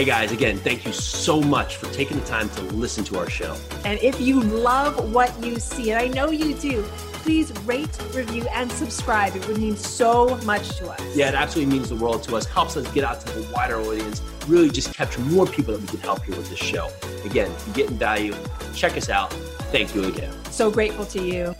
Hey 0.00 0.06
guys, 0.06 0.32
again, 0.32 0.56
thank 0.56 0.86
you 0.86 0.94
so 0.94 1.42
much 1.42 1.76
for 1.76 1.84
taking 1.92 2.18
the 2.18 2.24
time 2.24 2.48
to 2.48 2.62
listen 2.62 3.04
to 3.04 3.18
our 3.18 3.28
show. 3.28 3.54
And 3.84 4.00
if 4.00 4.18
you 4.18 4.40
love 4.40 5.12
what 5.12 5.44
you 5.44 5.58
see, 5.60 5.90
and 5.90 6.00
I 6.00 6.08
know 6.08 6.30
you 6.30 6.54
do, 6.54 6.82
please 7.20 7.52
rate, 7.66 7.98
review, 8.14 8.46
and 8.54 8.72
subscribe. 8.72 9.36
It 9.36 9.46
would 9.46 9.58
mean 9.58 9.76
so 9.76 10.38
much 10.46 10.78
to 10.78 10.88
us. 10.88 11.02
Yeah, 11.14 11.28
it 11.28 11.34
absolutely 11.34 11.74
means 11.74 11.90
the 11.90 11.96
world 11.96 12.22
to 12.22 12.36
us, 12.36 12.46
helps 12.46 12.78
us 12.78 12.90
get 12.92 13.04
out 13.04 13.20
to 13.26 13.40
the 13.40 13.52
wider 13.52 13.78
audience, 13.78 14.22
really 14.48 14.70
just 14.70 14.94
capture 14.94 15.20
more 15.20 15.44
people 15.44 15.74
that 15.74 15.82
we 15.82 15.88
can 15.88 16.00
help 16.00 16.24
here 16.24 16.34
with 16.34 16.48
this 16.48 16.58
show. 16.58 16.88
Again, 17.26 17.50
if 17.50 17.66
you're 17.66 17.74
getting 17.74 17.98
value, 17.98 18.34
check 18.74 18.96
us 18.96 19.10
out. 19.10 19.30
Thank 19.70 19.94
you 19.94 20.04
again. 20.04 20.32
So 20.44 20.70
grateful 20.70 21.04
to 21.04 21.22
you. 21.22 21.54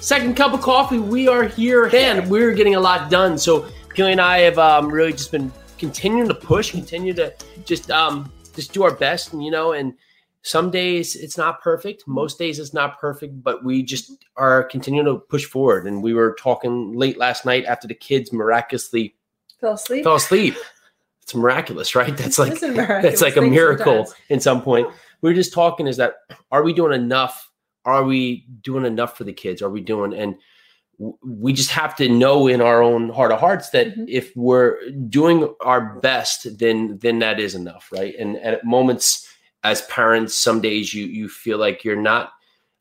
Second 0.00 0.36
cup 0.36 0.52
of 0.52 0.62
coffee, 0.62 0.98
we 0.98 1.28
are 1.28 1.44
here 1.44 1.88
and 1.94 2.28
we're 2.28 2.54
getting 2.54 2.74
a 2.74 2.80
lot 2.80 3.08
done. 3.08 3.38
So 3.38 3.68
Keely 3.94 4.10
and 4.10 4.20
I 4.20 4.40
have 4.40 4.58
um, 4.58 4.88
really 4.88 5.12
just 5.12 5.30
been 5.30 5.52
continuing 5.78 6.28
to 6.28 6.34
push, 6.34 6.70
continue 6.70 7.12
to 7.14 7.34
just 7.64 7.90
um, 7.90 8.32
just 8.54 8.72
do 8.72 8.82
our 8.82 8.94
best, 8.94 9.32
and 9.32 9.44
you 9.44 9.50
know, 9.50 9.72
and 9.72 9.94
some 10.42 10.70
days 10.70 11.16
it's 11.16 11.36
not 11.36 11.60
perfect, 11.60 12.06
most 12.06 12.38
days 12.38 12.58
it's 12.58 12.72
not 12.72 13.00
perfect, 13.00 13.42
but 13.42 13.64
we 13.64 13.82
just 13.82 14.24
are 14.36 14.62
continuing 14.62 15.06
to 15.06 15.18
push 15.18 15.44
forward. 15.44 15.86
And 15.86 16.02
we 16.02 16.14
were 16.14 16.36
talking 16.38 16.92
late 16.94 17.18
last 17.18 17.44
night 17.44 17.64
after 17.64 17.88
the 17.88 17.94
kids 17.94 18.32
miraculously 18.32 19.16
fell 19.60 19.74
asleep. 19.74 20.04
Fell 20.04 20.14
asleep. 20.14 20.54
It's 21.22 21.34
miraculous, 21.34 21.96
right? 21.96 22.16
That's 22.16 22.38
like 22.38 22.60
that's 22.60 23.20
like 23.20 23.36
a 23.36 23.42
miracle 23.42 24.06
sometimes. 24.06 24.14
in 24.28 24.40
some 24.40 24.62
point. 24.62 24.88
We 25.20 25.30
were 25.30 25.34
just 25.34 25.52
talking 25.52 25.88
is 25.88 25.96
that 25.96 26.18
are 26.52 26.62
we 26.62 26.72
doing 26.72 26.92
enough? 26.92 27.50
Are 27.84 28.04
we 28.04 28.46
doing 28.62 28.84
enough 28.84 29.18
for 29.18 29.24
the 29.24 29.32
kids? 29.32 29.62
Are 29.62 29.70
we 29.70 29.80
doing 29.80 30.14
and 30.14 30.36
we 30.98 31.52
just 31.52 31.70
have 31.70 31.94
to 31.96 32.08
know 32.08 32.46
in 32.48 32.60
our 32.60 32.82
own 32.82 33.10
heart 33.10 33.32
of 33.32 33.38
hearts 33.40 33.70
that 33.70 33.94
Mhm. 33.96 34.06
if 34.08 34.34
we're 34.36 34.78
doing 35.08 35.54
our 35.60 35.96
best, 36.00 36.58
then 36.58 36.98
then 37.02 37.18
that 37.18 37.38
is 37.38 37.54
enough, 37.54 37.88
right? 37.92 38.14
And, 38.18 38.36
and 38.36 38.54
at 38.56 38.64
moments 38.64 39.28
as 39.64 39.82
parents, 39.82 40.34
some 40.34 40.60
days 40.60 40.94
you 40.94 41.06
you 41.06 41.28
feel 41.28 41.58
like 41.58 41.84
you're 41.84 42.00
not. 42.00 42.32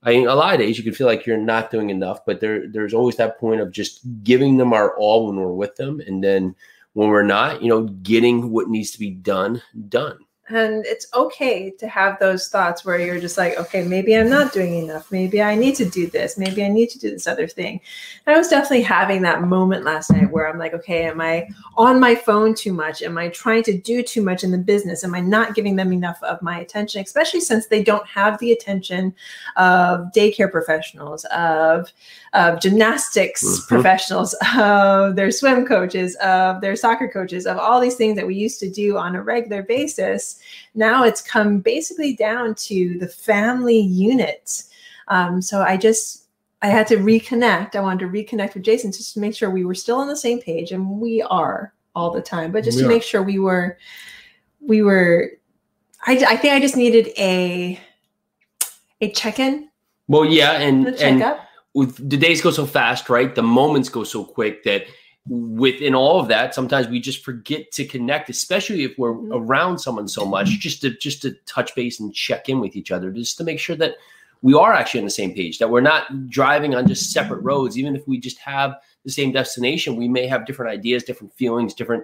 I 0.04 0.12
mean, 0.12 0.28
a 0.28 0.36
lot 0.36 0.54
of 0.54 0.60
days 0.60 0.78
you 0.78 0.84
can 0.84 0.94
feel 0.94 1.08
like 1.08 1.26
you're 1.26 1.38
not 1.38 1.72
doing 1.72 1.90
enough, 1.90 2.26
but 2.26 2.40
there 2.40 2.68
there's 2.68 2.94
always 2.94 3.16
that 3.18 3.40
point 3.40 3.60
of 3.62 3.72
just 3.72 4.02
giving 4.24 4.58
them 4.58 4.72
our 4.72 4.96
all 4.98 5.28
when 5.28 5.36
we're 5.38 5.52
with 5.54 5.76
them, 5.76 6.00
and 6.06 6.24
then 6.24 6.56
when 6.94 7.10
we're 7.10 7.24
not, 7.24 7.62
you 7.62 7.68
know, 7.70 7.84
getting 8.04 8.52
what 8.52 8.70
needs 8.70 8.92
to 8.92 9.00
be 9.00 9.10
done 9.12 9.62
done. 9.90 10.20
And 10.48 10.86
it's 10.86 11.08
okay 11.16 11.72
to 11.72 11.88
have 11.88 12.20
those 12.20 12.50
thoughts 12.50 12.86
where 12.86 13.00
you're 13.00 13.20
just 13.20 13.36
like, 13.36 13.58
okay, 13.58 13.84
maybe 13.84 14.16
I'm 14.16 14.30
not 14.30 14.54
doing 14.54 14.76
enough. 14.76 15.12
Maybe 15.12 15.42
I 15.42 15.56
need 15.56 15.74
to 15.78 15.86
do 15.86 16.06
this. 16.06 16.38
Maybe 16.38 16.64
I 16.64 16.68
need 16.68 16.92
to 16.92 17.00
do 17.00 17.10
this 17.10 17.26
other 17.26 17.48
thing. 17.48 17.82
And 18.26 18.36
I 18.36 18.38
was 18.38 18.48
definitely 18.48 18.84
having 18.84 19.24
that 19.24 19.42
moment 19.42 19.86
last 19.86 20.12
night 20.12 20.30
where 20.30 20.48
I'm 20.48 20.60
like, 20.60 20.76
okay, 20.76 21.06
am 21.06 21.20
I 21.20 21.48
on 21.78 22.00
my 22.00 22.14
phone 22.14 22.54
too 22.54 22.74
much? 22.74 23.02
Am 23.02 23.18
I 23.18 23.30
trying 23.30 23.64
to 23.64 23.76
do 23.76 24.04
too 24.04 24.22
much 24.22 24.44
in 24.44 24.52
the 24.52 24.60
business? 24.60 25.04
Am 25.04 25.16
I 25.16 25.20
not 25.20 25.56
giving 25.56 25.78
them 25.78 25.92
enough 25.92 26.22
of 26.22 26.40
my 26.44 26.60
attention, 26.60 27.02
especially 27.02 27.42
since 27.42 27.66
they 27.66 27.84
don't 27.84 28.06
have 28.06 28.38
the 28.38 28.52
attention 28.52 29.16
of 29.56 30.12
daycare 30.16 30.52
professionals, 30.52 31.26
of, 31.26 31.92
of 32.34 32.60
gymnastics 32.62 33.44
Mhm. 33.44 33.68
professionals, 33.68 34.36
of 34.56 35.16
their 35.16 35.32
swim 35.32 35.66
coaches, 35.66 36.16
of 36.18 36.62
their 36.62 36.76
soccer 36.76 37.08
coaches, 37.08 37.48
of 37.48 37.58
all 37.58 37.82
these 37.82 37.96
things 37.96 38.16
that 38.16 38.28
we 38.28 38.36
used 38.36 38.60
to 38.60 38.70
do 38.70 38.98
on 38.98 39.16
a 39.16 39.24
regular 39.24 39.64
basis 39.64 40.35
now 40.74 41.04
it's 41.04 41.22
come 41.22 41.60
basically 41.60 42.16
down 42.16 42.56
to 42.56 42.98
the 43.00 43.08
family 43.08 43.80
unit. 43.80 44.64
Um, 45.08 45.42
so 45.42 45.62
I 45.62 45.78
just 45.78 46.28
I 46.62 46.68
had 46.68 46.88
to 46.88 46.98
reconnect. 46.98 47.76
I 47.76 47.82
wanted 47.82 48.06
to 48.06 48.12
reconnect 48.12 48.54
with 48.56 48.64
Jason 48.64 48.92
just 48.92 49.14
to 49.14 49.20
make 49.20 49.36
sure 49.36 49.50
we 49.50 49.66
were 49.66 49.76
still 49.76 49.98
on 49.98 50.08
the 50.08 50.18
same 50.18 50.42
page, 50.42 50.72
and 50.72 51.00
we 51.00 51.22
are 51.22 51.74
all 51.96 52.12
the 52.12 52.22
time. 52.22 52.52
But 52.52 52.64
just 52.64 52.78
We 52.78 52.84
to 52.84 52.88
are. 52.88 52.92
make 52.92 53.04
sure 53.04 53.22
we 53.22 53.40
were 53.40 53.78
we 54.60 54.82
were. 54.82 55.32
I, 56.08 56.14
I 56.28 56.38
think 56.38 56.54
I 56.54 56.60
just 56.60 56.76
needed 56.78 57.10
a 57.18 57.80
a 59.02 59.12
check 59.12 59.40
in, 59.40 59.70
Well, 60.08 60.26
yeah, 60.26 60.54
and 60.54 60.88
and 60.96 61.38
with 61.74 62.10
the 62.10 62.18
days 62.18 62.42
go 62.42 62.52
so 62.52 62.66
fast, 62.66 63.10
right? 63.10 63.34
The 63.36 63.44
moments 63.44 63.90
go 63.90 64.04
so 64.04 64.24
quick 64.24 64.64
that 64.64 64.86
within 65.28 65.96
all 65.96 66.20
of 66.20 66.28
that, 66.28 66.54
sometimes 66.54 66.88
we 66.88 67.00
just 67.00 67.24
forget 67.24 67.72
to 67.72 67.86
connect, 67.86 68.30
especially 68.30 68.84
if 68.84 68.98
we're 68.98 69.16
Mhm. 69.16 69.30
around 69.32 69.80
someone 69.80 70.08
so 70.08 70.26
much, 70.26 70.60
just 70.60 70.82
to 70.82 70.92
just 70.92 71.22
to 71.24 71.32
touch 71.46 71.74
base 71.76 72.00
and 72.00 72.14
check 72.14 72.48
in 72.48 72.60
with 72.60 72.76
each 72.76 72.92
other, 72.92 73.12
just 73.12 73.38
to 73.38 73.44
make 73.44 73.60
sure 73.60 73.76
that 73.76 73.96
we 74.42 74.54
are 74.54 74.74
actually 74.74 75.00
on 75.00 75.06
the 75.06 75.12
same 75.12 75.34
page, 75.34 75.58
that 75.58 75.70
we're 75.70 75.82
not 75.82 76.30
driving 76.30 76.76
on 76.76 76.88
just 76.88 77.12
separate 77.12 77.42
roads. 77.42 77.78
Even 77.78 77.96
if 77.96 78.08
we 78.08 78.20
just 78.20 78.38
have 78.38 78.76
the 79.04 79.12
same 79.12 79.32
destination, 79.32 79.96
we 79.96 80.08
may 80.08 80.28
have 80.28 80.46
different 80.46 80.72
ideas, 80.72 81.04
different 81.04 81.34
feelings, 81.34 81.74
different 81.74 82.04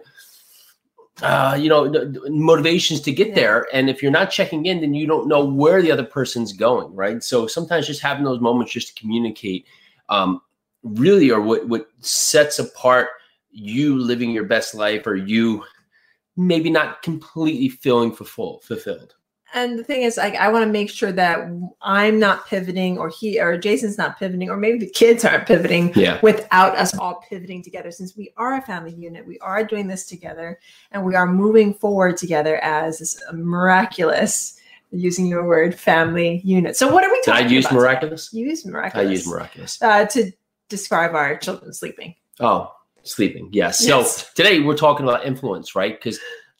uh, 1.22 1.56
you 1.60 1.70
know, 1.70 1.88
motivations 2.30 3.00
to 3.02 3.12
get 3.12 3.28
Yeah. 3.28 3.36
there. 3.36 3.68
And 3.74 3.90
if 3.92 4.02
you're 4.02 4.12
not 4.12 4.32
checking 4.32 4.66
in, 4.66 4.82
then 4.82 4.96
you 4.96 5.06
don't 5.06 5.28
know 5.28 5.46
where 5.46 5.82
the 5.84 5.92
other 5.92 6.04
person's 6.04 6.52
going, 6.52 6.96
right? 6.96 7.24
So 7.24 7.46
sometimes 7.46 7.86
just 7.86 8.02
having 8.02 8.24
those 8.24 8.40
moments 8.40 8.72
just 8.72 8.88
to 8.88 9.00
communicate 9.00 9.66
um, 10.10 10.42
really 10.84 11.32
are 11.32 11.42
what 11.42 11.68
what 11.68 11.88
sets 12.00 12.60
apart 12.60 13.08
you 13.52 13.98
living 13.98 14.32
your 14.32 14.46
best 14.46 14.74
life 14.74 15.06
or 15.06 15.16
you 15.16 15.64
maybe 16.38 16.70
not 16.70 17.02
completely 17.04 17.68
feeling 17.70 18.12
fulfill, 18.12 18.60
fulfilled. 18.64 19.14
And 19.54 19.78
the 19.78 19.84
thing 19.84 20.04
is, 20.04 20.16
like, 20.16 20.36
I 20.36 20.48
want 20.48 20.64
to 20.66 20.72
make 20.72 20.90
sure 20.90 21.12
that 21.12 21.46
I'm 21.82 22.18
not 22.20 22.48
pivoting, 22.48 22.98
or 22.98 23.10
he 23.10 23.38
or 23.38 23.58
Jason's 23.58 23.98
not 23.98 24.18
pivoting, 24.18 24.50
or 24.50 24.56
maybe 24.56 24.80
the 24.80 24.90
kids 24.90 25.26
aren't 25.26 25.46
pivoting 25.46 25.92
Yeah. 25.94 26.20
without 26.24 26.78
us 26.78 26.98
all 26.98 27.16
pivoting 27.30 27.62
together. 27.62 27.92
Since 27.92 28.16
we 28.16 28.32
are 28.38 28.54
a 28.56 28.62
family 28.62 28.94
unit, 28.94 29.28
we 29.28 29.38
are 29.40 29.66
doing 29.66 29.88
this 29.88 30.06
together, 30.06 30.58
and 30.94 31.04
we 31.04 31.16
are 31.16 31.28
moving 31.28 31.74
forward 31.74 32.16
together 32.16 32.64
as 32.64 33.00
this 33.00 33.22
miraculous, 33.34 34.58
using 34.92 35.26
your 35.26 35.46
word, 35.46 35.76
family 35.78 36.40
unit. 36.46 36.78
So, 36.78 36.88
what 36.88 37.04
are 37.04 37.12
we 37.12 37.22
talking 37.24 37.44
Did 37.44 37.52
I 37.52 37.54
use 37.56 37.66
about? 37.66 37.76
miraculous? 37.76 38.30
You 38.32 38.46
use 38.48 38.66
miraculous 38.66 39.06
I 39.08 39.12
use 39.12 39.28
miraculous. 39.28 39.82
uh, 39.82 40.06
to 40.06 40.32
describe 40.72 41.14
our 41.14 41.38
children 41.38 41.74
sleeping. 41.74 42.16
Oh, 42.40 42.74
sleeping. 43.04 43.50
Yes. 43.52 43.86
So 43.86 44.04
today 44.36 44.62
we're 44.62 44.78
talking 44.78 45.08
about 45.08 45.26
influence, 45.26 45.76
right? 45.76 45.96
Because 46.00 46.20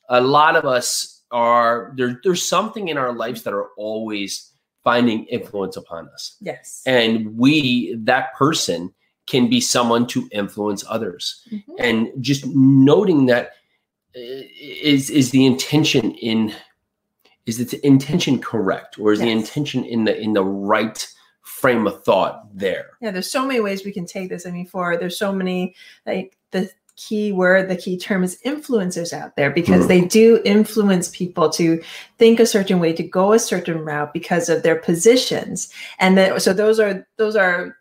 a 0.10 0.22
lot 0.22 0.56
of 0.56 0.66
us 0.66 1.22
are 1.32 1.94
there. 1.96 2.20
There's 2.24 2.44
something 2.48 2.90
in 2.90 2.98
our 2.98 3.14
lives 3.14 3.44
that 3.44 3.54
are 3.54 3.70
always 3.78 4.52
finding 4.84 5.26
influence 5.26 5.78
upon 5.78 6.10
us, 6.10 6.36
Yes. 6.42 6.82
and 6.86 7.38
we, 7.38 7.96
that 8.04 8.34
person, 8.36 8.94
can 9.28 9.50
be 9.50 9.62
someone 9.62 10.06
to 10.08 10.28
influence 10.32 10.84
others. 10.90 11.48
Mhm. 11.52 11.62
And 11.80 12.10
just 12.20 12.46
noting 12.48 13.28
that 13.28 13.52
uh, 14.16 14.44
is 14.60 15.10
is 15.10 15.30
the 15.32 15.46
intention 15.46 16.12
in 16.16 16.54
is 17.46 17.58
the 17.58 17.86
intention 17.86 18.42
correct, 18.42 19.00
or 19.00 19.14
is 19.14 19.20
the 19.20 19.30
intention 19.30 19.86
in 19.86 20.04
the 20.06 20.20
in 20.20 20.34
the 20.34 20.44
right 20.44 21.08
frame 21.42 21.88
of 21.88 22.04
thought 22.04 22.48
there? 22.54 22.92
Yeah, 23.02 23.12
there's 23.12 23.32
so 23.32 23.46
many 23.46 23.60
ways 23.60 23.84
we 23.86 23.92
can 23.92 24.06
take 24.06 24.30
this. 24.30 24.46
I 24.46 24.52
mean, 24.52 24.66
for 24.66 24.98
there's 24.98 25.18
so 25.18 25.32
many 25.32 25.76
like 26.06 26.38
the 26.52 26.70
key 26.98 27.32
word, 27.32 27.68
the 27.70 27.76
key 27.76 27.98
term 27.98 28.24
is 28.24 28.38
influencers 28.46 29.12
out 29.14 29.36
there 29.36 29.50
because 29.50 29.86
Mhm. 29.86 29.88
they 29.88 30.02
do 30.02 30.40
influence 30.46 31.10
people 31.10 31.50
to 31.52 31.82
think 32.20 32.40
a 32.40 32.46
certain 32.46 32.80
way, 32.80 32.94
to 32.94 33.02
go 33.04 33.34
a 33.34 33.40
certain 33.40 33.84
route 33.84 34.14
because 34.14 34.50
of 34.50 34.62
their 34.62 34.76
positions. 34.76 35.70
And 36.00 36.18
then 36.18 36.40
so 36.40 36.54
those 36.54 36.80
are 36.80 37.08
those 37.18 37.36
are 37.36 37.78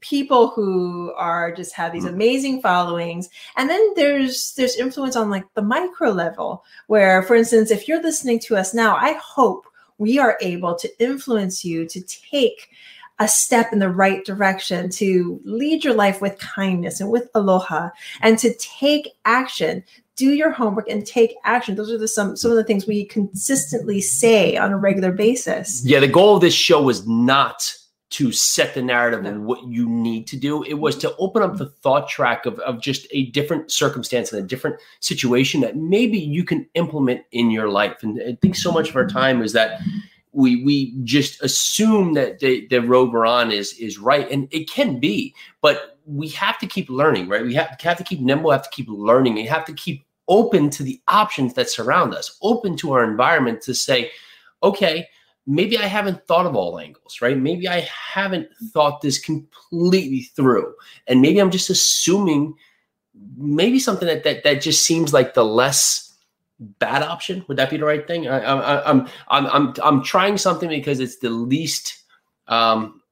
people 0.00 0.48
who 0.48 1.12
are 1.16 1.50
just 1.50 1.72
have 1.72 1.92
these 1.92 2.04
Mhm. 2.04 2.10
amazing 2.10 2.60
followings 2.60 3.30
and 3.56 3.70
then 3.70 3.80
there's 3.96 4.52
there's 4.54 4.76
influence 4.76 5.16
on 5.16 5.30
like 5.30 5.44
the 5.54 5.62
micro 5.62 6.10
level 6.10 6.62
where 6.86 7.22
for 7.22 7.34
instance 7.34 7.70
if 7.70 7.88
you're 7.88 8.02
listening 8.02 8.38
to 8.38 8.56
us 8.56 8.74
now 8.74 8.94
i 8.96 9.12
hope 9.14 9.66
we 9.98 10.18
are 10.18 10.36
able 10.40 10.74
to 10.76 11.02
influence 11.02 11.64
you 11.64 11.86
to 11.86 12.00
take 12.00 12.70
a 13.18 13.26
step 13.26 13.72
in 13.72 13.78
the 13.78 13.88
right 13.88 14.24
direction 14.24 14.90
to 14.90 15.40
lead 15.44 15.84
your 15.84 15.94
life 15.94 16.20
with 16.20 16.38
kindness 16.38 17.00
and 17.00 17.10
with 17.10 17.28
aloha 17.34 17.88
and 18.20 18.38
to 18.38 18.52
take 18.54 19.14
action. 19.24 19.82
Do 20.16 20.32
your 20.32 20.50
homework 20.50 20.88
and 20.88 21.06
take 21.06 21.34
action. 21.44 21.76
Those 21.76 21.90
are 21.90 21.98
the 21.98 22.08
some 22.08 22.36
some 22.36 22.50
of 22.50 22.56
the 22.56 22.64
things 22.64 22.86
we 22.86 23.04
consistently 23.04 24.00
say 24.00 24.56
on 24.56 24.72
a 24.72 24.78
regular 24.78 25.12
basis. 25.12 25.82
Yeah, 25.84 26.00
the 26.00 26.08
goal 26.08 26.36
of 26.36 26.40
this 26.40 26.54
show 26.54 26.82
was 26.82 27.06
not 27.06 27.74
to 28.08 28.30
set 28.30 28.74
the 28.74 28.82
narrative 28.82 29.24
of 29.24 29.42
what 29.42 29.66
you 29.66 29.88
need 29.88 30.26
to 30.28 30.36
do. 30.36 30.62
It 30.62 30.74
was 30.74 30.96
to 30.98 31.14
open 31.16 31.42
up 31.42 31.56
the 31.56 31.66
thought 31.66 32.08
track 32.08 32.46
of, 32.46 32.58
of 32.60 32.80
just 32.80 33.06
a 33.10 33.26
different 33.30 33.70
circumstance 33.70 34.32
and 34.32 34.42
a 34.42 34.46
different 34.46 34.76
situation 35.00 35.60
that 35.62 35.76
maybe 35.76 36.18
you 36.18 36.44
can 36.44 36.66
implement 36.74 37.22
in 37.32 37.50
your 37.50 37.68
life. 37.68 38.02
And 38.02 38.20
I 38.22 38.38
think 38.40 38.54
so 38.54 38.70
much 38.70 38.90
of 38.90 38.96
our 38.96 39.08
time 39.08 39.42
is 39.42 39.52
that 39.54 39.80
we 40.32 40.62
we 40.64 40.94
just 41.02 41.42
assume 41.42 42.14
that 42.14 42.38
the, 42.38 42.66
the 42.68 42.80
road 42.80 43.12
we're 43.12 43.26
on 43.26 43.50
is 43.50 43.72
is 43.74 43.98
right. 43.98 44.30
And 44.30 44.48
it 44.52 44.70
can 44.70 45.00
be, 45.00 45.34
but 45.60 45.98
we 46.04 46.28
have 46.28 46.58
to 46.60 46.66
keep 46.66 46.88
learning, 46.88 47.28
right? 47.28 47.42
We 47.42 47.54
have, 47.54 47.76
have 47.80 47.98
to 47.98 48.04
keep 48.04 48.20
nimble, 48.20 48.52
have 48.52 48.62
to 48.62 48.70
keep 48.70 48.86
learning, 48.88 49.34
we 49.34 49.46
have 49.46 49.64
to 49.64 49.72
keep 49.72 50.06
open 50.28 50.70
to 50.70 50.82
the 50.82 51.00
options 51.08 51.54
that 51.54 51.70
surround 51.70 52.14
us, 52.14 52.36
open 52.42 52.76
to 52.76 52.92
our 52.92 53.04
environment 53.04 53.60
to 53.62 53.74
say, 53.74 54.10
okay, 54.62 55.08
maybe 55.46 55.78
I 55.78 55.86
haven't 55.86 56.26
thought 56.26 56.46
of 56.46 56.56
all 56.56 56.78
angles, 56.78 57.20
right? 57.22 57.38
Maybe 57.38 57.68
I 57.68 57.80
haven't 57.80 58.48
thought 58.72 59.00
this 59.00 59.18
completely 59.18 60.22
through. 60.34 60.74
And 61.06 61.22
maybe 61.22 61.40
I'm 61.40 61.50
just 61.50 61.70
assuming 61.70 62.54
maybe 63.36 63.78
something 63.78 64.08
that 64.08 64.24
that, 64.24 64.44
that 64.44 64.60
just 64.60 64.84
seems 64.84 65.12
like 65.12 65.34
the 65.34 65.44
less 65.44 66.14
bad 66.58 67.02
option. 67.02 67.44
Would 67.48 67.58
that 67.58 67.70
be 67.70 67.76
the 67.76 67.84
right 67.84 68.06
thing? 68.06 68.28
I, 68.28 68.40
I, 68.40 68.90
I'm 68.90 69.08
I'm 69.28 69.46
I'm 69.46 69.74
I'm 69.82 70.02
trying 70.02 70.38
something 70.38 70.68
because 70.68 71.00
it's 71.00 71.18
the 71.18 71.30
least. 71.30 72.02
Um, 72.48 73.02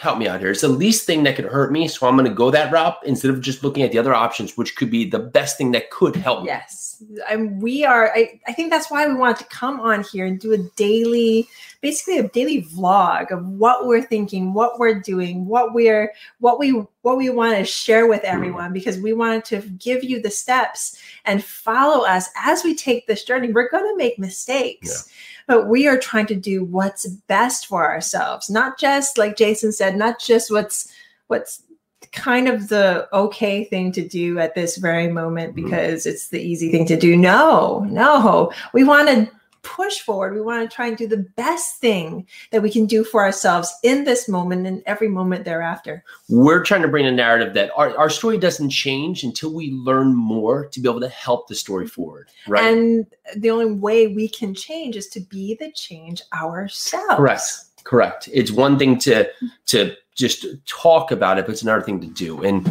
help 0.00 0.18
me 0.18 0.28
out 0.28 0.40
here. 0.40 0.50
It's 0.50 0.60
the 0.60 0.68
least 0.68 1.06
thing 1.06 1.22
that 1.24 1.36
could 1.36 1.44
hurt 1.44 1.72
me, 1.72 1.88
so 1.88 2.06
I'm 2.06 2.16
going 2.16 2.28
to 2.28 2.34
go 2.34 2.50
that 2.50 2.72
route 2.72 2.96
instead 3.04 3.30
of 3.30 3.40
just 3.40 3.62
looking 3.62 3.82
at 3.82 3.92
the 3.92 3.98
other 3.98 4.14
options, 4.14 4.56
which 4.56 4.76
could 4.76 4.90
be 4.90 5.08
the 5.08 5.18
best 5.18 5.56
thing 5.58 5.72
that 5.72 5.90
could 5.90 6.16
help. 6.16 6.44
Yes 6.44 6.86
and 7.28 7.60
we 7.60 7.84
are 7.84 8.12
I, 8.14 8.40
I 8.46 8.52
think 8.52 8.70
that's 8.70 8.90
why 8.90 9.06
we 9.06 9.14
wanted 9.14 9.38
to 9.38 9.44
come 9.44 9.80
on 9.80 10.02
here 10.02 10.26
and 10.26 10.38
do 10.38 10.52
a 10.52 10.58
daily 10.58 11.48
basically 11.86 12.18
a 12.18 12.28
daily 12.30 12.62
vlog 12.62 13.30
of 13.30 13.46
what 13.46 13.86
we're 13.86 14.02
thinking 14.02 14.52
what 14.52 14.76
we're 14.76 14.98
doing 14.98 15.46
what 15.46 15.72
we're 15.72 16.12
what 16.40 16.58
we 16.58 16.72
what 17.02 17.16
we 17.16 17.30
want 17.30 17.56
to 17.56 17.64
share 17.64 18.08
with 18.08 18.24
everyone 18.24 18.72
because 18.72 18.98
we 18.98 19.12
wanted 19.12 19.44
to 19.44 19.60
give 19.78 20.02
you 20.02 20.20
the 20.20 20.28
steps 20.28 21.00
and 21.26 21.44
follow 21.44 22.04
us 22.04 22.28
as 22.42 22.64
we 22.64 22.74
take 22.74 23.06
this 23.06 23.22
journey 23.22 23.52
we're 23.52 23.70
going 23.70 23.84
to 23.84 23.96
make 23.96 24.18
mistakes 24.18 25.06
yeah 25.06 25.12
but 25.48 25.68
we 25.68 25.86
are 25.86 25.96
trying 25.96 26.26
to 26.26 26.34
do 26.34 26.64
what's 26.64 27.06
best 27.28 27.68
for 27.68 27.88
ourselves 27.88 28.50
not 28.50 28.76
just 28.80 29.16
like 29.16 29.36
jason 29.36 29.70
said 29.70 29.94
not 29.94 30.18
just 30.18 30.50
what's 30.50 30.92
what's 31.28 31.62
kind 32.10 32.48
of 32.48 32.68
the 32.68 33.06
okay 33.12 33.64
thing 33.64 33.92
to 33.92 34.06
do 34.06 34.40
at 34.40 34.54
this 34.56 34.76
very 34.76 35.06
moment 35.06 35.54
mm-hmm. 35.54 35.64
because 35.64 36.02
mm-hmm. 36.02 36.10
it's 36.10 36.28
the 36.28 36.40
easy 36.40 36.70
thing 36.70 36.86
to 36.86 36.96
do. 36.96 37.16
No, 37.16 37.80
no. 37.90 38.52
We 38.72 38.84
want 38.84 39.08
to 39.08 39.30
push 39.66 39.98
forward. 39.98 40.32
We 40.32 40.40
want 40.40 40.68
to 40.68 40.74
try 40.74 40.86
and 40.86 40.96
do 40.96 41.08
the 41.08 41.26
best 41.36 41.80
thing 41.80 42.26
that 42.52 42.62
we 42.62 42.70
can 42.70 42.86
do 42.86 43.02
for 43.02 43.24
ourselves 43.24 43.74
in 43.82 44.04
this 44.04 44.28
moment 44.28 44.66
and 44.66 44.80
every 44.86 45.08
moment 45.08 45.44
thereafter. 45.44 46.04
We're 46.28 46.62
trying 46.62 46.82
to 46.82 46.88
bring 46.88 47.04
a 47.04 47.10
narrative 47.10 47.54
that 47.54 47.72
our, 47.76 47.96
our 47.98 48.08
story 48.08 48.38
doesn't 48.38 48.70
change 48.70 49.24
until 49.24 49.52
we 49.52 49.72
learn 49.72 50.14
more 50.14 50.66
to 50.68 50.80
be 50.80 50.88
able 50.88 51.00
to 51.00 51.08
help 51.08 51.48
the 51.48 51.56
story 51.56 51.88
forward. 51.88 52.30
Right. 52.46 52.64
And 52.64 53.06
the 53.36 53.50
only 53.50 53.72
way 53.72 54.06
we 54.06 54.28
can 54.28 54.54
change 54.54 54.94
is 54.94 55.08
to 55.08 55.20
be 55.20 55.56
the 55.58 55.72
change 55.72 56.22
ourselves. 56.32 57.16
Correct. 57.16 57.42
Correct. 57.82 58.28
It's 58.32 58.50
one 58.50 58.78
thing 58.78 58.98
to 59.00 59.28
to 59.66 59.94
just 60.14 60.46
talk 60.66 61.10
about 61.10 61.38
it, 61.38 61.46
but 61.46 61.52
it's 61.52 61.62
another 61.62 61.82
thing 61.82 62.00
to 62.00 62.06
do. 62.06 62.42
And 62.42 62.64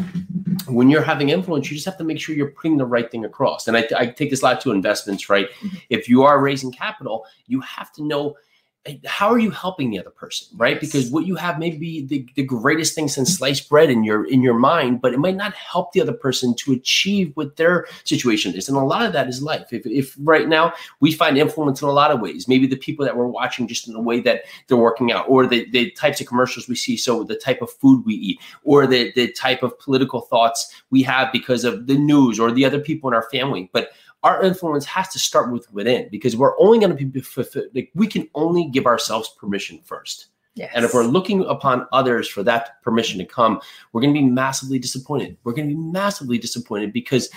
when 0.68 0.90
you're 0.90 1.04
having 1.04 1.30
influence, 1.30 1.70
you 1.70 1.76
just 1.76 1.86
have 1.86 1.98
to 1.98 2.04
make 2.04 2.20
sure 2.20 2.36
you're 2.36 2.52
putting 2.52 2.78
the 2.78 2.86
right 2.86 3.10
thing 3.10 3.26
across. 3.26 3.68
And 3.68 3.78
I, 3.78 3.88
I 3.98 4.08
take 4.08 4.30
this 4.30 4.42
a 4.42 4.46
lot 4.46 4.62
to 4.62 4.72
investments, 4.72 5.30
right? 5.30 5.50
Mm-hmm. 5.52 5.78
If 5.90 6.10
you 6.10 6.24
are 6.24 6.42
raising 6.42 6.72
capital, 6.72 7.26
you 7.48 7.60
have 7.62 7.92
to 7.94 8.04
know 8.04 8.36
how 9.06 9.30
are 9.30 9.40
you 9.40 9.50
helping 9.50 9.90
the 9.90 10.00
other 10.00 10.10
person 10.10 10.48
right? 10.58 10.80
Because 10.80 11.10
what 11.10 11.26
you 11.26 11.36
have 11.36 11.60
may 11.60 11.72
be 11.72 12.06
the, 12.06 12.28
the 12.36 12.44
greatest 12.44 12.94
thing 12.96 13.08
since 13.08 13.38
sliced 13.38 13.70
bread 13.70 13.90
in 13.90 14.04
your 14.04 14.26
in 14.26 14.42
your 14.42 14.54
mind 14.54 15.02
but 15.02 15.14
it 15.14 15.20
might 15.20 15.36
not 15.36 15.54
help 15.54 15.92
the 15.92 16.02
other 16.02 16.14
person 16.14 16.56
to 16.56 16.74
achieve 16.74 17.32
what 17.36 17.56
their 17.58 17.88
situation 18.04 18.54
is. 18.56 18.70
And 18.70 18.78
a 18.78 18.82
lot 18.82 19.06
of 19.06 19.14
that 19.14 19.28
is 19.28 19.42
life. 19.42 19.72
If, 19.72 19.86
if 19.86 20.16
right 20.20 20.48
now 20.48 20.74
we 21.00 21.12
find 21.12 21.38
influence 21.38 21.82
in 21.82 21.88
a 21.88 21.92
lot 21.92 22.12
of 22.12 22.22
ways 22.22 22.48
maybe 22.48 22.68
the 22.68 22.76
people 22.76 23.06
that 23.06 23.18
we're 23.18 23.28
watching 23.28 23.68
just 23.68 23.88
in 23.88 23.94
the 23.94 24.02
way 24.02 24.20
that 24.22 24.44
they're 24.68 24.78
working 24.78 25.12
out 25.12 25.26
or 25.28 25.48
the, 25.48 25.70
the 25.72 25.92
types 25.92 26.22
of 26.22 26.28
commercials 26.28 26.68
we 26.68 26.76
see 26.76 26.98
so 26.98 27.24
the 27.24 27.36
type 27.36 27.62
of 27.62 27.72
food 27.72 28.04
we 28.06 28.14
eat 28.14 28.40
or 28.64 28.86
the, 28.88 29.12
the 29.14 29.32
type 29.32 29.64
of 29.64 29.78
political 29.80 30.22
thoughts 30.22 30.82
we 30.90 31.02
have 31.04 31.32
because 31.32 31.64
of 31.64 31.88
the 31.88 31.98
news 31.98 32.40
or 32.40 32.52
the 32.52 32.66
other 32.66 32.80
people 32.80 33.10
in 33.10 33.14
our 33.14 33.28
family. 33.30 33.70
But 33.74 33.90
our 34.24 34.44
influence 34.44 34.86
has 34.86 35.10
to 35.10 35.20
start 35.20 35.52
with 35.52 35.72
within 35.72 36.08
because 36.10 36.36
we're 36.36 36.60
only 36.60 36.80
going 36.80 36.96
to 36.96 37.06
be 37.06 37.24
like 37.74 37.92
we 37.94 38.08
can 38.08 38.28
only 38.34 38.66
give 38.70 38.86
ourselves 38.86 39.30
permission 39.40 39.80
first. 39.84 40.28
Yes. 40.56 40.72
And 40.74 40.86
if 40.86 40.94
we're 40.94 41.04
looking 41.04 41.44
upon 41.46 41.86
others 41.92 42.30
for 42.30 42.42
that 42.44 42.82
permission 42.82 43.20
to 43.20 43.26
come, 43.26 43.60
we're 43.92 44.02
going 44.02 44.14
to 44.14 44.20
be 44.20 44.26
massively 44.26 44.80
disappointed. 44.80 45.38
We're 45.44 45.52
going 45.52 45.68
to 45.70 45.76
be 45.76 45.82
massively 45.82 46.38
disappointed 46.38 46.94
because 46.94 47.30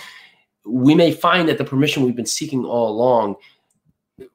we 0.65 0.95
may 0.95 1.11
find 1.11 1.49
that 1.49 1.57
the 1.57 1.65
permission 1.65 2.03
we've 2.03 2.15
been 2.15 2.25
seeking 2.25 2.63
all 2.63 2.89
along 2.89 3.35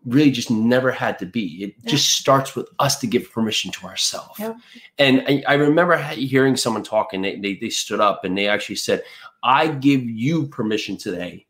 really 0.04 0.30
just 0.30 0.50
never 0.50 0.90
had 0.90 1.18
to 1.18 1.26
be. 1.26 1.64
It 1.64 1.74
yeah. 1.82 1.90
just 1.90 2.12
starts 2.12 2.54
with 2.54 2.68
us 2.78 2.98
to 3.00 3.06
give 3.06 3.30
permission 3.32 3.70
to 3.72 3.86
ourselves. 3.86 4.38
Yeah. 4.38 4.54
And 4.98 5.24
I, 5.26 5.42
I, 5.48 5.54
remember 5.54 5.96
hearing 5.98 6.56
someone 6.56 6.82
talk 6.82 7.12
and 7.12 7.24
they, 7.24 7.36
they, 7.36 7.54
they 7.56 7.70
stood 7.70 8.00
up 8.00 8.24
and 8.24 8.36
they 8.36 8.48
actually 8.48 8.76
said, 8.76 9.02
I 9.42 9.68
give 9.68 10.02
you 10.02 10.46
permission 10.48 10.96
today 10.96 11.46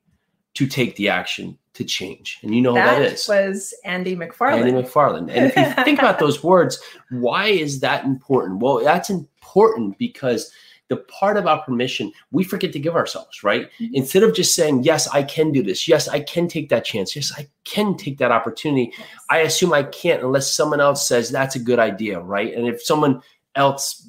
to 0.54 0.66
take 0.66 0.96
the 0.96 1.08
action 1.08 1.58
to 1.74 1.84
change. 1.84 2.38
And 2.42 2.54
you 2.54 2.62
know 2.62 2.74
that, 2.74 2.98
that 2.98 3.12
is. 3.12 3.28
was 3.28 3.74
Andy 3.84 4.16
McFarland. 4.16 4.60
Andy 4.60 4.72
McFarland. 4.72 5.30
And 5.30 5.46
if 5.46 5.56
you 5.56 5.84
think 5.84 5.98
about 5.98 6.18
those 6.18 6.42
words, 6.42 6.80
why 7.10 7.46
is 7.46 7.80
that 7.80 8.04
important? 8.04 8.60
Well, 8.60 8.82
that's 8.82 9.10
important 9.10 9.98
because 9.98 10.52
the 10.88 10.96
part 10.98 11.36
about 11.36 11.64
permission 11.64 12.12
we 12.30 12.44
forget 12.44 12.72
to 12.72 12.78
give 12.78 12.94
ourselves, 12.94 13.42
right? 13.42 13.70
Mm-hmm. 13.80 13.94
Instead 13.94 14.22
of 14.22 14.34
just 14.34 14.54
saying, 14.54 14.84
Yes, 14.84 15.08
I 15.08 15.24
can 15.24 15.50
do 15.50 15.62
this. 15.62 15.88
Yes, 15.88 16.06
I 16.06 16.20
can 16.20 16.46
take 16.46 16.68
that 16.68 16.84
chance. 16.84 17.16
Yes, 17.16 17.32
I 17.36 17.48
can 17.64 17.96
take 17.96 18.18
that 18.18 18.30
opportunity. 18.30 18.92
Yes. 18.96 19.08
I 19.30 19.38
assume 19.38 19.72
I 19.72 19.82
can't 19.82 20.22
unless 20.22 20.52
someone 20.52 20.80
else 20.80 21.08
says 21.08 21.30
that's 21.30 21.56
a 21.56 21.60
good 21.60 21.80
idea, 21.80 22.20
right? 22.20 22.54
And 22.54 22.68
if 22.68 22.82
someone 22.82 23.22
else 23.56 24.08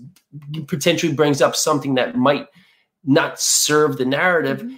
potentially 0.67 1.13
brings 1.13 1.41
up 1.41 1.55
something 1.55 1.95
that 1.95 2.15
might 2.15 2.47
not 3.05 3.39
serve 3.39 3.97
the 3.97 4.05
narrative, 4.05 4.59
mm-hmm 4.59 4.75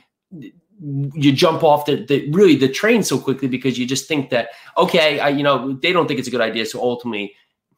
you 0.79 1.31
jump 1.31 1.63
off 1.63 1.85
the, 1.85 2.05
the 2.05 2.29
really 2.31 2.55
the 2.55 2.67
train 2.67 3.03
so 3.03 3.17
quickly 3.19 3.47
because 3.47 3.79
you 3.79 3.85
just 3.85 4.07
think 4.07 4.29
that 4.29 4.49
okay 4.77 5.19
I, 5.19 5.29
you 5.29 5.43
know 5.43 5.73
they 5.73 5.91
don't 5.91 6.07
think 6.07 6.19
it's 6.19 6.27
a 6.27 6.31
good 6.31 6.41
idea. 6.41 6.65
So 6.65 6.81
ultimately 6.81 7.33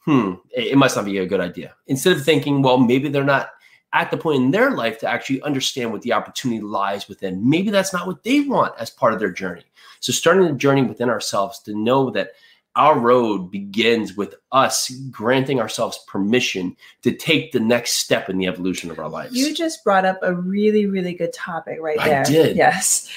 hmm 0.05 0.33
it, 0.51 0.67
it 0.67 0.77
must 0.77 0.95
not 0.95 1.05
be 1.05 1.17
a 1.17 1.25
good 1.25 1.39
idea. 1.39 1.75
Instead 1.87 2.17
of 2.17 2.23
thinking 2.23 2.61
well 2.61 2.77
maybe 2.77 3.09
they're 3.09 3.23
not 3.23 3.49
at 3.93 4.11
the 4.11 4.17
point 4.17 4.43
in 4.43 4.51
their 4.51 4.71
life 4.71 4.99
to 4.99 5.07
actually 5.07 5.41
understand 5.41 5.91
what 5.91 6.01
the 6.01 6.13
opportunity 6.13 6.61
lies 6.61 7.07
within. 7.07 7.49
Maybe 7.49 7.71
that's 7.71 7.93
not 7.93 8.05
what 8.05 8.23
they 8.23 8.41
want 8.41 8.73
as 8.77 8.89
part 8.89 9.13
of 9.13 9.19
their 9.19 9.31
journey. 9.31 9.63
So 9.99 10.13
starting 10.13 10.45
the 10.45 10.53
journey 10.53 10.83
within 10.83 11.09
ourselves 11.09 11.59
to 11.59 11.75
know 11.75 12.09
that 12.11 12.31
our 12.79 12.97
road 12.97 13.51
begins 13.51 14.15
with 14.15 14.35
us 14.53 14.89
granting 15.11 15.59
ourselves 15.59 15.99
permission 16.07 16.75
to 17.03 17.11
take 17.11 17.51
the 17.51 17.59
next 17.59 17.97
step 17.97 18.29
in 18.29 18.37
the 18.37 18.47
evolution 18.47 18.89
of 18.89 18.97
our 18.99 19.09
lives. 19.09 19.35
You 19.35 19.53
just 19.53 19.83
brought 19.83 20.05
up 20.05 20.17
a 20.23 20.33
really, 20.33 20.85
really 20.85 21.13
good 21.13 21.33
topic 21.33 21.79
right 21.81 21.97
there. 21.97 22.21
I 22.21 22.23
did. 22.23 22.55
Yes. 22.55 23.09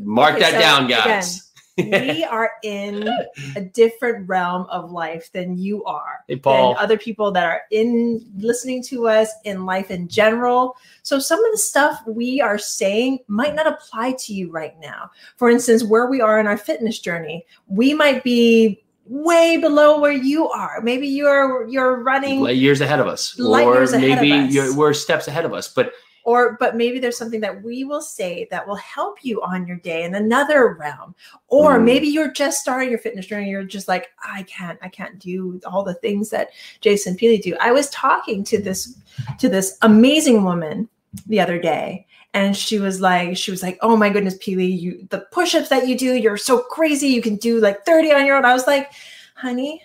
Mark 0.00 0.34
okay, 0.34 0.40
that 0.42 0.52
so 0.52 0.58
down, 0.60 0.88
guys. 0.88 1.36
Again, 1.36 1.42
we 1.76 2.24
are 2.30 2.52
in 2.62 3.08
a 3.56 3.60
different 3.60 4.28
realm 4.28 4.66
of 4.70 4.90
life 4.90 5.30
than 5.32 5.58
you 5.58 5.84
are. 5.84 6.24
Hey, 6.28 6.36
Paul. 6.36 6.74
Than 6.74 6.82
other 6.82 6.98
people 6.98 7.32
that 7.32 7.44
are 7.44 7.62
in 7.70 8.24
listening 8.36 8.82
to 8.84 9.08
us 9.08 9.30
in 9.44 9.66
life 9.66 9.90
in 9.90 10.08
general. 10.08 10.76
So 11.02 11.18
some 11.18 11.44
of 11.44 11.52
the 11.52 11.58
stuff 11.58 12.00
we 12.06 12.40
are 12.40 12.58
saying 12.58 13.20
might 13.28 13.54
not 13.54 13.66
apply 13.66 14.12
to 14.20 14.34
you 14.34 14.50
right 14.50 14.78
now. 14.80 15.10
For 15.36 15.50
instance, 15.50 15.84
where 15.84 16.06
we 16.06 16.20
are 16.20 16.40
in 16.40 16.46
our 16.46 16.58
fitness 16.58 16.98
journey, 16.98 17.44
we 17.66 17.94
might 17.94 18.24
be 18.24 18.84
way 19.06 19.56
below 19.58 20.00
where 20.00 20.12
you 20.12 20.48
are. 20.48 20.80
Maybe 20.82 21.06
you're 21.06 21.68
you're 21.68 22.02
running 22.02 22.44
years 22.46 22.80
ahead 22.80 23.00
of 23.00 23.06
us, 23.06 23.38
or 23.38 23.86
maybe 23.92 24.58
us. 24.58 24.74
we're 24.74 24.94
steps 24.94 25.28
ahead 25.28 25.44
of 25.44 25.52
us. 25.52 25.68
But 25.68 25.92
or 26.24 26.56
but 26.58 26.74
maybe 26.74 26.98
there's 26.98 27.18
something 27.18 27.40
that 27.40 27.62
we 27.62 27.84
will 27.84 28.00
say 28.00 28.48
that 28.50 28.66
will 28.66 28.76
help 28.76 29.22
you 29.22 29.40
on 29.42 29.66
your 29.66 29.76
day 29.76 30.02
in 30.02 30.14
another 30.14 30.74
realm. 30.74 31.14
Or 31.48 31.78
mm. 31.78 31.84
maybe 31.84 32.08
you're 32.08 32.32
just 32.32 32.60
starting 32.60 32.90
your 32.90 32.98
fitness 32.98 33.26
journey 33.26 33.50
you're 33.50 33.62
just 33.64 33.88
like 33.88 34.08
i 34.24 34.42
can't 34.44 34.78
i 34.82 34.88
can't 34.88 35.18
do 35.18 35.60
all 35.66 35.82
the 35.82 35.94
things 35.94 36.30
that 36.30 36.50
jason 36.80 37.16
peely 37.16 37.40
do. 37.40 37.56
I 37.60 37.72
was 37.72 37.90
talking 37.90 38.42
to 38.44 38.60
this 38.60 38.98
to 39.38 39.48
this 39.48 39.78
amazing 39.82 40.44
woman 40.44 40.88
the 41.26 41.40
other 41.40 41.60
day 41.60 42.06
and 42.32 42.56
she 42.56 42.80
was 42.80 43.00
like 43.00 43.36
she 43.36 43.50
was 43.50 43.62
like 43.62 43.78
oh 43.82 43.96
my 43.96 44.08
goodness 44.08 44.36
peely 44.38 44.78
you 44.78 45.06
the 45.10 45.20
push-ups 45.30 45.68
that 45.68 45.86
you 45.86 45.96
do 45.96 46.14
you're 46.14 46.36
so 46.36 46.58
crazy 46.58 47.08
you 47.08 47.22
can 47.22 47.36
do 47.36 47.60
like 47.60 47.84
30 47.84 48.12
on 48.12 48.26
your 48.26 48.36
own. 48.36 48.44
I 48.44 48.52
was 48.52 48.66
like 48.66 48.92
honey 49.36 49.80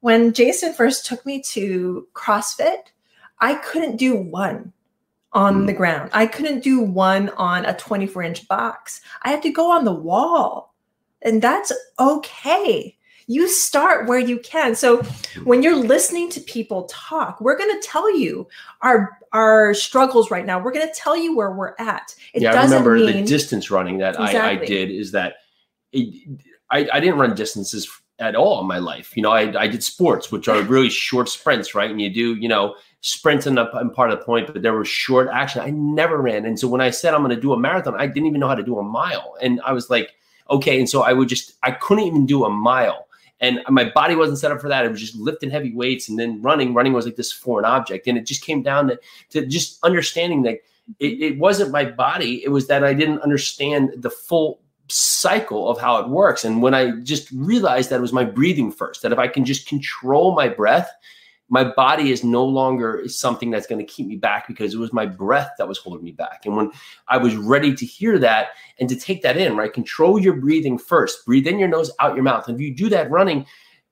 when 0.00 0.32
jason 0.32 0.72
first 0.72 1.06
took 1.06 1.24
me 1.26 1.42
to 1.42 2.06
crossfit 2.14 2.82
i 3.40 3.54
couldn't 3.54 3.96
do 3.96 4.16
one 4.16 4.72
on 5.32 5.62
mm. 5.62 5.66
the 5.66 5.72
ground. 5.72 6.10
I 6.12 6.26
couldn't 6.26 6.62
do 6.62 6.80
one 6.80 7.28
on 7.30 7.64
a 7.64 7.76
24 7.76 8.22
inch 8.22 8.48
box. 8.48 9.00
I 9.22 9.30
had 9.30 9.42
to 9.42 9.50
go 9.50 9.70
on 9.70 9.84
the 9.84 9.92
wall. 9.92 10.74
And 11.22 11.42
that's 11.42 11.72
okay. 11.98 12.96
You 13.26 13.48
start 13.48 14.06
where 14.06 14.18
you 14.18 14.38
can. 14.38 14.74
So 14.74 15.02
when 15.44 15.62
you're 15.62 15.76
listening 15.76 16.30
to 16.30 16.40
people 16.40 16.84
talk, 16.84 17.40
we're 17.40 17.58
going 17.58 17.78
to 17.78 17.86
tell 17.86 18.16
you 18.16 18.48
our 18.80 19.18
our 19.32 19.74
struggles 19.74 20.30
right 20.30 20.46
now. 20.46 20.58
We're 20.58 20.72
going 20.72 20.86
to 20.86 20.94
tell 20.94 21.16
you 21.16 21.36
where 21.36 21.50
we're 21.50 21.74
at. 21.78 22.14
It 22.32 22.42
yeah, 22.42 22.58
I 22.58 22.64
remember 22.64 22.94
mean, 22.94 23.06
the 23.06 23.24
distance 23.24 23.70
running 23.70 23.98
that 23.98 24.14
exactly. 24.14 24.38
I, 24.38 24.50
I, 24.50 24.64
did 24.64 24.90
is 24.90 25.12
that 25.12 25.34
it, 25.92 26.40
I, 26.70 26.88
I 26.90 27.00
didn't 27.00 27.18
run 27.18 27.34
distances 27.34 27.86
at 28.18 28.34
all 28.34 28.60
in 28.60 28.66
my 28.66 28.78
life. 28.78 29.16
You 29.16 29.22
know, 29.22 29.30
I, 29.30 29.60
I 29.60 29.68
did 29.68 29.82
sports, 29.84 30.32
which 30.32 30.48
are 30.48 30.60
really 30.62 30.90
short 30.90 31.28
sprints, 31.28 31.74
right? 31.74 31.90
And 31.90 32.00
you 32.00 32.10
do, 32.10 32.34
you 32.34 32.48
know, 32.48 32.76
sprinting 33.00 33.58
up 33.58 33.74
and 33.74 33.92
part 33.92 34.10
of 34.10 34.18
the 34.18 34.24
point, 34.24 34.52
but 34.52 34.62
there 34.62 34.76
was 34.76 34.88
short 34.88 35.28
action. 35.32 35.60
I 35.60 35.70
never 35.70 36.20
ran. 36.20 36.44
And 36.44 36.58
so 36.58 36.66
when 36.68 36.80
I 36.80 36.90
said 36.90 37.14
I'm 37.14 37.22
going 37.22 37.34
to 37.34 37.40
do 37.40 37.52
a 37.52 37.58
marathon, 37.58 37.94
I 37.96 38.06
didn't 38.06 38.26
even 38.26 38.40
know 38.40 38.48
how 38.48 38.54
to 38.54 38.62
do 38.62 38.78
a 38.78 38.82
mile. 38.82 39.36
And 39.40 39.60
I 39.64 39.72
was 39.72 39.88
like, 39.88 40.14
okay. 40.50 40.78
And 40.78 40.88
so 40.88 41.02
I 41.02 41.12
would 41.12 41.28
just, 41.28 41.54
I 41.62 41.70
couldn't 41.72 42.04
even 42.04 42.26
do 42.26 42.44
a 42.44 42.50
mile. 42.50 43.06
And 43.40 43.60
my 43.68 43.88
body 43.90 44.16
wasn't 44.16 44.38
set 44.38 44.50
up 44.50 44.60
for 44.60 44.68
that. 44.68 44.84
It 44.84 44.90
was 44.90 45.00
just 45.00 45.14
lifting 45.14 45.50
heavy 45.50 45.72
weights 45.72 46.08
and 46.08 46.18
then 46.18 46.42
running. 46.42 46.74
Running 46.74 46.92
was 46.92 47.04
like 47.04 47.14
this 47.14 47.32
foreign 47.32 47.64
object. 47.64 48.08
And 48.08 48.18
it 48.18 48.26
just 48.26 48.42
came 48.42 48.62
down 48.62 48.88
to, 48.88 48.98
to 49.30 49.46
just 49.46 49.78
understanding 49.84 50.42
that 50.42 50.60
it, 50.98 51.20
it 51.20 51.38
wasn't 51.38 51.70
my 51.70 51.84
body. 51.84 52.42
It 52.42 52.48
was 52.48 52.66
that 52.66 52.82
I 52.82 52.94
didn't 52.94 53.20
understand 53.20 53.92
the 53.96 54.10
full 54.10 54.60
cycle 54.88 55.68
of 55.68 55.78
how 55.78 55.98
it 55.98 56.08
works. 56.08 56.44
And 56.44 56.62
when 56.62 56.74
I 56.74 56.92
just 57.02 57.30
realized 57.30 57.90
that 57.90 57.96
it 57.96 58.02
was 58.02 58.12
my 58.12 58.24
breathing 58.24 58.72
first, 58.72 59.02
that 59.02 59.12
if 59.12 59.18
I 59.18 59.28
can 59.28 59.44
just 59.44 59.68
control 59.68 60.34
my 60.34 60.48
breath, 60.48 60.90
my 61.48 61.64
body 61.64 62.10
is 62.10 62.22
no 62.22 62.44
longer 62.44 63.02
something 63.08 63.50
that's 63.50 63.66
going 63.66 63.84
to 63.84 63.92
keep 63.92 64.06
me 64.06 64.16
back 64.16 64.46
because 64.46 64.74
it 64.74 64.78
was 64.78 64.92
my 64.92 65.06
breath 65.06 65.52
that 65.58 65.68
was 65.68 65.78
holding 65.78 66.04
me 66.04 66.12
back. 66.12 66.44
And 66.44 66.56
when 66.56 66.70
I 67.08 67.16
was 67.16 67.36
ready 67.36 67.74
to 67.74 67.86
hear 67.86 68.18
that 68.18 68.48
and 68.78 68.88
to 68.88 68.96
take 68.96 69.22
that 69.22 69.36
in, 69.36 69.56
right, 69.56 69.72
control 69.72 70.18
your 70.18 70.34
breathing 70.34 70.78
first. 70.78 71.24
Breathe 71.24 71.46
in 71.46 71.58
your 71.58 71.68
nose, 71.68 71.90
out 72.00 72.14
your 72.14 72.24
mouth. 72.24 72.48
And 72.48 72.56
if 72.56 72.60
you 72.60 72.74
do 72.74 72.88
that 72.90 73.10
running, 73.10 73.46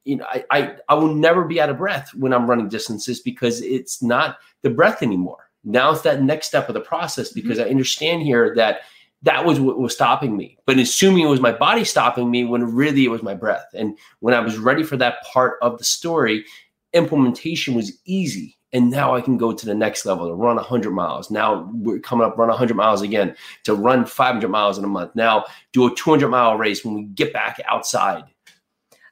you 0.05 0.17
know, 0.17 0.27
I, 0.29 0.45
I 0.51 0.77
I 0.89 0.95
will 0.95 1.15
never 1.15 1.45
be 1.45 1.61
out 1.61 1.71
of 1.71 1.79
breath 1.79 2.15
when 2.15 2.33
I'm 2.33 2.49
running 2.49 2.69
distances 2.69 3.21
because 3.21 3.61
it's 3.63 4.03
not 4.03 4.39
the 4.63 4.71
breath 4.71 5.03
anymore. 5.03 5.51
Now 5.65 5.91
it's 5.91 6.03
that 6.03 6.23
next 6.23 6.47
step 6.47 6.69
of 6.69 6.75
the 6.75 6.81
process 6.81 7.33
because 7.33 7.59
mm-hmm. 7.59 7.67
I 7.67 7.71
understand 7.71 8.23
here 8.23 8.55
that 8.55 8.83
that 9.23 9.45
was 9.45 9.59
what 9.59 9.79
was 9.79 9.93
stopping 9.93 10.37
me. 10.37 10.59
But 10.67 10.79
assuming 10.79 11.25
it 11.25 11.31
was 11.31 11.41
my 11.41 11.53
body 11.53 11.85
stopping 11.85 12.31
me 12.31 12.45
when 12.45 12.75
really 12.75 13.05
it 13.05 13.11
was 13.11 13.23
my 13.23 13.35
breath. 13.35 13.67
And 13.75 13.99
when 14.21 14.35
I 14.35 14.41
was 14.41 14.59
ready 14.59 14.85
for 14.85 14.97
that 14.99 15.25
part 15.25 15.59
of 15.63 15.79
the 15.79 15.85
story, 15.85 16.45
implementation 16.93 17.75
was 17.75 17.93
easy. 18.05 18.57
And 18.73 18.91
now 18.91 19.15
I 19.15 19.21
can 19.21 19.39
go 19.39 19.53
to 19.53 19.67
the 19.67 19.75
next 19.75 20.05
level 20.05 20.29
to 20.29 20.35
run 20.35 20.57
100 20.57 20.91
miles. 20.91 21.31
Now 21.31 21.71
we're 21.73 22.01
coming 22.01 22.27
up, 22.27 22.37
run 22.37 22.49
100 22.49 22.75
miles 22.75 23.01
again, 23.01 23.35
to 23.65 23.75
run 23.75 24.05
500 24.05 24.49
miles 24.49 24.77
in 24.77 24.85
a 24.85 24.89
month. 24.89 25.15
Now 25.15 25.45
do 25.73 25.87
a 25.87 25.95
200 25.95 26.29
mile 26.29 26.57
race 26.57 26.85
when 26.85 26.95
we 26.95 27.05
get 27.05 27.33
back 27.33 27.61
outside. 27.69 28.25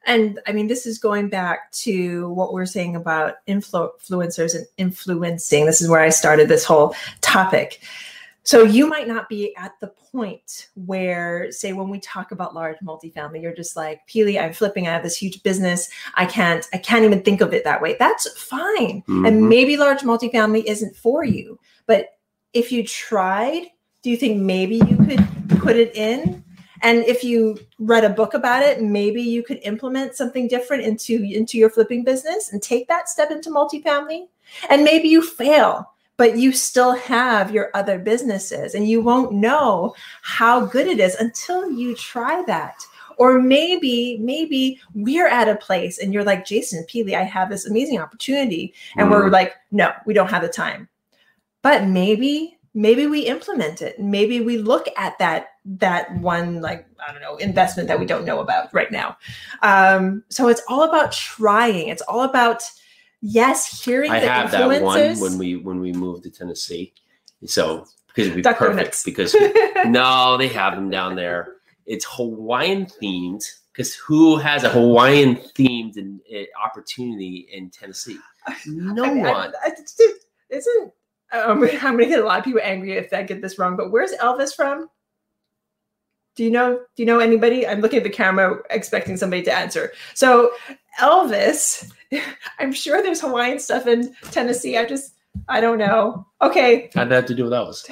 And 0.07 0.39
I 0.47 0.53
mean, 0.53 0.67
this 0.67 0.87
is 0.87 0.99
going 0.99 1.29
back 1.29 1.73
to 1.73 2.29
what 2.31 2.53
we're 2.53 2.67
saying 2.67 2.95
about 2.95 3.37
influ- 3.49 3.91
influencers 4.03 4.55
and 4.55 4.67
influencing. 4.77 5.65
This 5.65 5.81
is 5.81 5.89
where 5.89 6.03
I 6.03 6.11
started 6.11 6.49
this 6.49 6.65
whole 6.65 6.95
topic 7.23 7.81
so 8.45 8.63
you 8.63 8.87
might 8.87 9.09
not 9.09 9.29
be 9.31 9.57
at 9.57 9.73
the 9.81 9.89
point 9.89 10.69
where, 10.75 11.51
say, 11.51 11.73
when 11.73 11.89
we 11.89 11.99
talk 11.99 12.31
about 12.31 12.55
large 12.55 12.77
multifamily, 12.85 13.41
you're 13.41 13.55
just 13.55 13.75
like, 13.75 14.07
Peely, 14.07 14.41
I'm 14.41 14.53
flipping. 14.53 14.87
I 14.87 14.93
have 14.93 15.03
this 15.03 15.17
huge 15.17 15.43
business. 15.43 15.89
I 16.15 16.27
can't, 16.27 16.67
I 16.75 16.79
can't 16.79 17.07
even 17.07 17.23
think 17.23 17.41
of 17.41 17.55
it 17.55 17.65
that 17.65 17.81
way. 17.81 17.97
That's 17.99 18.29
fine. 18.39 19.03
Mm-hmm. 19.03 19.25
And 19.25 19.49
maybe 19.49 19.79
large 19.79 20.01
multifamily 20.01 20.65
isn't 20.67 20.95
for 20.95 21.25
you. 21.25 21.59
But 21.87 22.19
if 22.53 22.71
you 22.71 22.87
tried, 22.87 23.69
do 24.03 24.11
you 24.11 24.17
think 24.19 24.39
maybe 24.41 24.77
you 24.77 24.97
could 24.99 25.59
put 25.61 25.77
it 25.77 25.97
in? 25.97 26.45
And 26.83 27.03
if 27.05 27.25
you 27.25 27.59
read 27.79 28.05
a 28.05 28.11
book 28.11 28.35
about 28.35 28.63
it, 28.63 28.83
maybe 28.83 29.23
you 29.23 29.43
could 29.43 29.59
implement 29.63 30.17
something 30.17 30.49
different 30.49 30.85
into, 30.85 31.15
into 31.15 31.57
your 31.57 31.71
flipping 31.71 32.05
business 32.05 32.53
and 32.53 32.63
take 32.63 32.89
that 32.89 33.09
step 33.09 33.31
into 33.31 33.49
multifamily. 33.49 34.27
And 34.69 34.85
maybe 34.85 35.09
you 35.09 35.23
fail 35.23 35.94
but 36.17 36.37
you 36.37 36.53
still 36.53 36.93
have 36.93 37.51
your 37.51 37.71
other 37.75 37.99
businesses 37.99 38.75
and 38.75 38.89
you 38.89 39.01
won't 39.01 39.33
know 39.33 39.95
how 40.23 40.65
good 40.65 40.87
it 40.87 41.01
is 41.01 41.15
until 41.17 41.71
you 41.71 41.95
try 41.95 42.43
that. 42.47 42.77
Or 43.17 43.41
maybe 43.41 44.19
maybe 44.19 44.81
we're 44.95 45.29
at 45.29 45.49
a 45.49 45.57
place 45.57 45.99
and 45.99 46.13
you're 46.13 46.25
like 46.25 46.45
jason 46.45 46.85
peely 46.93 47.15
i 47.15 47.23
have 47.23 47.49
this 47.49 47.65
amazing 47.65 48.01
opportunity 48.01 48.75
and 48.97 49.07
mm. 49.07 49.13
we're 49.13 49.31
like 49.31 49.55
no 49.71 49.93
we 50.05 50.15
don't 50.15 50.31
have 50.31 50.43
the 50.43 50.49
time. 50.49 50.89
But 51.63 51.87
maybe 51.87 52.59
maybe 52.75 53.07
we 53.07 53.21
implement 53.21 53.83
it. 53.83 54.01
Maybe 54.01 54.41
we 54.41 54.59
look 54.59 54.89
at 54.97 55.17
that 55.19 55.51
that 55.67 56.15
one 56.19 56.61
like 56.61 56.87
i 57.07 57.11
don't 57.11 57.23
know 57.23 57.37
investment 57.37 57.89
that 57.89 57.99
we 57.99 58.05
don't 58.05 58.25
know 58.25 58.41
about 58.41 58.75
right 58.75 58.91
now. 58.91 59.17
Um, 59.63 60.25
so 60.29 60.49
it's 60.49 60.63
all 60.69 60.83
about 60.83 61.13
trying. 61.13 61.89
It's 61.89 62.03
all 62.03 62.23
about 62.23 62.65
yes, 63.25 63.83
hearing 63.83 64.11
I 64.11 64.19
have 64.19 64.51
that 64.51 64.83
one 64.83 65.19
when 65.19 65.39
we 65.39 65.57
when 65.57 65.81
we 65.81 65.93
moved 65.93 66.25
to 66.25 66.31
Tennessee. 66.31 66.93
So 67.47 67.87
because 68.09 68.27
it'd 68.27 68.37
be 68.37 68.43
Duck 68.43 68.59
perfect 68.59 69.05
because 69.05 69.35
no, 69.87 70.37
they 70.37 70.49
have 70.49 70.75
them 70.75 70.91
down 70.91 71.17
there. 71.17 71.57
It's 71.87 72.07
Hawaiian 72.09 72.87
themed 72.87 73.45
because 73.73 73.95
who 73.95 74.37
has 74.37 74.65
a 74.65 74.71
Hawaiian 74.71 75.37
themed 75.37 75.97
in, 75.97 76.21
uh, 76.35 76.45
opportunity 76.65 77.49
in 77.53 77.71
Tennessee? 77.71 78.19
No 78.67 79.05
I 79.05 79.15
mean, 79.15 79.23
one. 79.23 79.53
I, 79.65 79.71
I, 79.71 80.13
isn't 80.51 80.93
um, 81.33 81.63
I'm 81.83 81.97
going 81.97 81.99
to 81.99 82.07
get 82.07 82.21
a 82.21 82.25
lot 82.25 82.39
of 82.39 82.45
people 82.45 82.61
angry 82.63 82.93
if 82.93 83.13
I 83.13 83.23
get 83.23 83.43
this 83.43 83.59
wrong. 83.59 83.77
But 83.77 83.91
where's 83.91 84.13
Elvis 84.13 84.55
from? 84.55 84.89
Do 86.37 86.45
you 86.45 86.51
know? 86.51 86.81
Do 86.97 87.03
you 87.03 87.07
know 87.07 87.19
anybody? 87.19 87.67
I'm 87.67 87.81
looking 87.81 87.99
at 87.99 88.03
the 88.03 88.11
camera, 88.11 88.59
expecting 88.71 89.17
somebody 89.17 89.43
to 89.43 89.53
answer. 89.53 89.93
So 90.15 90.51
Elvis, 91.01 91.91
I'm 92.59 92.73
sure 92.73 93.03
there's 93.03 93.21
Hawaiian 93.21 93.59
stuff 93.59 93.87
in 93.87 94.15
Tennessee. 94.31 94.77
I 94.77 94.85
just, 94.85 95.15
I 95.49 95.61
don't 95.61 95.79
know. 95.79 96.27
Okay. 96.43 96.91
How'd 96.95 97.09
that 97.11 97.15
have 97.15 97.27
to 97.27 97.35
do 97.35 97.45
with 97.45 97.53
Elvis? 97.53 97.87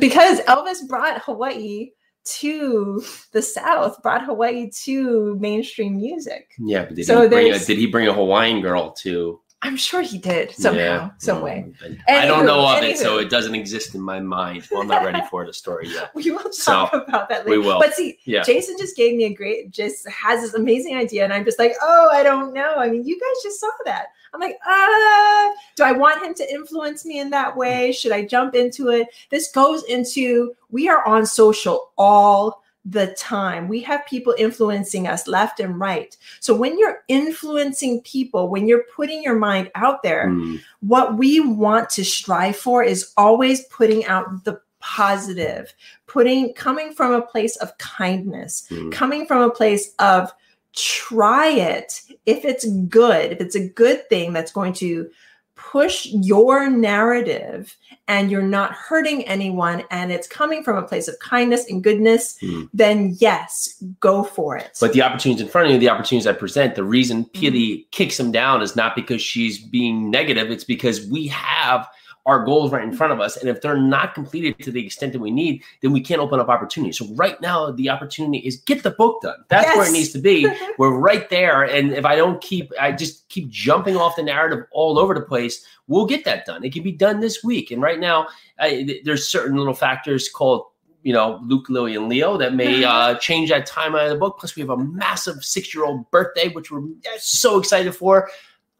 Because 0.00 0.40
Elvis 0.40 0.86
brought 0.88 1.22
Hawaii 1.22 1.90
to 2.24 3.04
the 3.32 3.42
South, 3.42 4.02
brought 4.02 4.24
Hawaii 4.24 4.70
to 4.84 5.36
mainstream 5.36 5.96
music. 5.96 6.50
Yeah, 6.58 6.84
but 6.84 6.96
did, 6.96 7.06
so 7.06 7.22
he, 7.22 7.28
bring 7.28 7.52
a, 7.52 7.58
did 7.58 7.78
he 7.78 7.86
bring 7.86 8.08
a 8.08 8.12
Hawaiian 8.12 8.60
girl 8.60 8.92
to 8.92 9.40
I'm 9.66 9.76
sure 9.76 10.00
he 10.00 10.16
did 10.16 10.52
somehow, 10.52 10.80
yeah, 10.80 11.10
some 11.18 11.42
way. 11.42 11.72
I 12.08 12.24
don't 12.24 12.46
know 12.46 12.60
of 12.60 12.78
anywho. 12.78 12.90
it, 12.90 12.98
so 12.98 13.18
it 13.18 13.28
doesn't 13.28 13.54
exist 13.56 13.96
in 13.96 14.00
my 14.00 14.20
mind. 14.20 14.68
Well, 14.70 14.82
I'm 14.82 14.86
not 14.86 15.04
ready 15.04 15.20
for 15.28 15.44
the 15.44 15.52
story 15.52 15.88
yet. 15.88 16.12
we 16.14 16.30
will 16.30 16.38
talk 16.38 16.92
so, 16.92 17.00
about 17.00 17.28
that 17.30 17.46
later. 17.46 17.58
We 17.58 17.66
will. 17.66 17.80
But 17.80 17.94
see, 17.94 18.20
yeah. 18.26 18.44
Jason 18.44 18.76
just 18.78 18.96
gave 18.96 19.16
me 19.16 19.24
a 19.24 19.34
great, 19.34 19.72
just 19.72 20.08
has 20.08 20.42
this 20.42 20.54
amazing 20.54 20.96
idea, 20.96 21.24
and 21.24 21.32
I'm 21.32 21.44
just 21.44 21.58
like, 21.58 21.72
oh, 21.82 22.10
I 22.12 22.22
don't 22.22 22.54
know. 22.54 22.76
I 22.76 22.88
mean, 22.88 23.04
you 23.04 23.18
guys 23.18 23.42
just 23.42 23.58
saw 23.58 23.70
that. 23.86 24.06
I'm 24.32 24.40
like, 24.40 24.58
ah, 24.64 25.52
do 25.74 25.82
I 25.82 25.92
want 25.92 26.24
him 26.24 26.34
to 26.34 26.52
influence 26.52 27.04
me 27.04 27.18
in 27.18 27.30
that 27.30 27.56
way? 27.56 27.90
Should 27.90 28.12
I 28.12 28.24
jump 28.24 28.54
into 28.54 28.90
it? 28.90 29.08
This 29.30 29.50
goes 29.50 29.82
into 29.84 30.54
we 30.70 30.88
are 30.88 31.04
on 31.06 31.26
social 31.26 31.92
all 31.98 32.62
the 32.88 33.08
time. 33.18 33.66
We 33.66 33.80
have 33.80 34.06
people 34.06 34.34
influencing 34.38 35.08
us 35.08 35.26
left 35.26 35.58
and 35.58 35.78
right. 35.78 36.16
So 36.38 36.54
when 36.54 36.78
you're 36.78 37.02
influencing 37.08 38.00
people, 38.02 38.48
when 38.48 38.68
you're 38.68 38.84
putting 38.94 39.22
your 39.22 39.36
mind 39.36 39.70
out 39.74 40.04
there, 40.04 40.28
mm. 40.28 40.60
what 40.80 41.18
we 41.18 41.40
want 41.40 41.90
to 41.90 42.04
strive 42.04 42.56
for 42.56 42.84
is 42.84 43.12
always 43.16 43.64
putting 43.66 44.04
out 44.06 44.44
the 44.44 44.60
positive, 44.78 45.74
putting 46.06 46.54
coming 46.54 46.92
from 46.92 47.12
a 47.12 47.22
place 47.22 47.56
of 47.56 47.76
kindness, 47.78 48.68
mm. 48.70 48.92
coming 48.92 49.26
from 49.26 49.42
a 49.42 49.50
place 49.50 49.92
of 49.98 50.32
try 50.72 51.48
it. 51.48 52.02
If 52.24 52.44
it's 52.44 52.70
good, 52.86 53.32
if 53.32 53.40
it's 53.40 53.56
a 53.56 53.68
good 53.68 54.08
thing 54.08 54.32
that's 54.32 54.52
going 54.52 54.74
to 54.74 55.10
push 55.56 56.06
your 56.06 56.70
narrative 56.70 57.76
and 58.08 58.30
you're 58.30 58.42
not 58.42 58.72
hurting 58.72 59.26
anyone 59.26 59.82
and 59.90 60.12
it's 60.12 60.28
coming 60.28 60.62
from 60.62 60.76
a 60.76 60.82
place 60.82 61.08
of 61.08 61.18
kindness 61.18 61.68
and 61.68 61.82
goodness, 61.82 62.38
mm. 62.42 62.68
then 62.72 63.16
yes, 63.18 63.82
go 63.98 64.22
for 64.22 64.56
it. 64.56 64.76
But 64.80 64.92
the 64.92 65.02
opportunities 65.02 65.42
in 65.42 65.48
front 65.48 65.66
of 65.66 65.72
you, 65.72 65.78
the 65.78 65.88
opportunities 65.88 66.26
I 66.26 66.34
present, 66.34 66.74
the 66.74 66.84
reason 66.84 67.24
Peely 67.26 67.52
mm. 67.52 67.90
kicks 67.90 68.16
them 68.18 68.30
down 68.30 68.62
is 68.62 68.76
not 68.76 68.94
because 68.94 69.22
she's 69.22 69.58
being 69.58 70.10
negative, 70.10 70.50
it's 70.50 70.64
because 70.64 71.08
we 71.08 71.26
have 71.28 71.88
our 72.26 72.44
goals 72.44 72.72
right 72.72 72.82
in 72.82 72.92
front 72.92 73.12
of 73.12 73.20
us. 73.20 73.36
And 73.36 73.48
if 73.48 73.62
they're 73.62 73.78
not 73.78 74.14
completed 74.14 74.58
to 74.58 74.72
the 74.72 74.84
extent 74.84 75.12
that 75.12 75.20
we 75.20 75.30
need, 75.30 75.62
then 75.80 75.92
we 75.92 76.00
can't 76.00 76.20
open 76.20 76.40
up 76.40 76.48
opportunities. 76.48 76.98
So 76.98 77.06
right 77.14 77.40
now, 77.40 77.70
the 77.70 77.88
opportunity 77.88 78.38
is 78.38 78.56
get 78.56 78.82
the 78.82 78.90
book 78.90 79.22
done. 79.22 79.38
That's 79.48 79.66
yes. 79.66 79.76
where 79.76 79.88
it 79.88 79.92
needs 79.92 80.10
to 80.10 80.18
be. 80.18 80.48
We're 80.78 80.98
right 80.98 81.30
there. 81.30 81.62
And 81.62 81.92
if 81.92 82.04
I 82.04 82.16
don't 82.16 82.40
keep, 82.40 82.72
I 82.80 82.90
just 82.90 83.28
keep 83.28 83.48
jumping 83.48 83.96
off 83.96 84.16
the 84.16 84.24
narrative 84.24 84.64
all 84.72 84.98
over 84.98 85.14
the 85.14 85.20
place, 85.20 85.64
we'll 85.86 86.06
get 86.06 86.24
that 86.24 86.44
done. 86.44 86.64
It 86.64 86.72
can 86.72 86.82
be 86.82 86.92
done 86.92 87.20
this 87.20 87.44
week. 87.44 87.70
And 87.70 87.80
right 87.80 88.00
now, 88.00 88.26
I, 88.58 89.00
there's 89.04 89.28
certain 89.28 89.56
little 89.56 89.74
factors 89.74 90.28
called 90.28 90.66
you 91.06 91.12
know, 91.12 91.40
Luke, 91.44 91.68
Lily, 91.68 91.94
and 91.94 92.08
Leo 92.08 92.36
that 92.36 92.54
may 92.54 92.82
uh, 92.82 93.14
change 93.18 93.50
that 93.50 93.68
timeline 93.68 94.06
of 94.06 94.10
the 94.10 94.18
book. 94.18 94.38
Plus, 94.40 94.56
we 94.56 94.60
have 94.62 94.70
a 94.70 94.76
massive 94.76 95.44
six 95.44 95.72
year 95.72 95.84
old 95.84 96.10
birthday, 96.10 96.48
which 96.48 96.72
we're 96.72 96.82
so 97.18 97.60
excited 97.60 97.94
for 97.94 98.28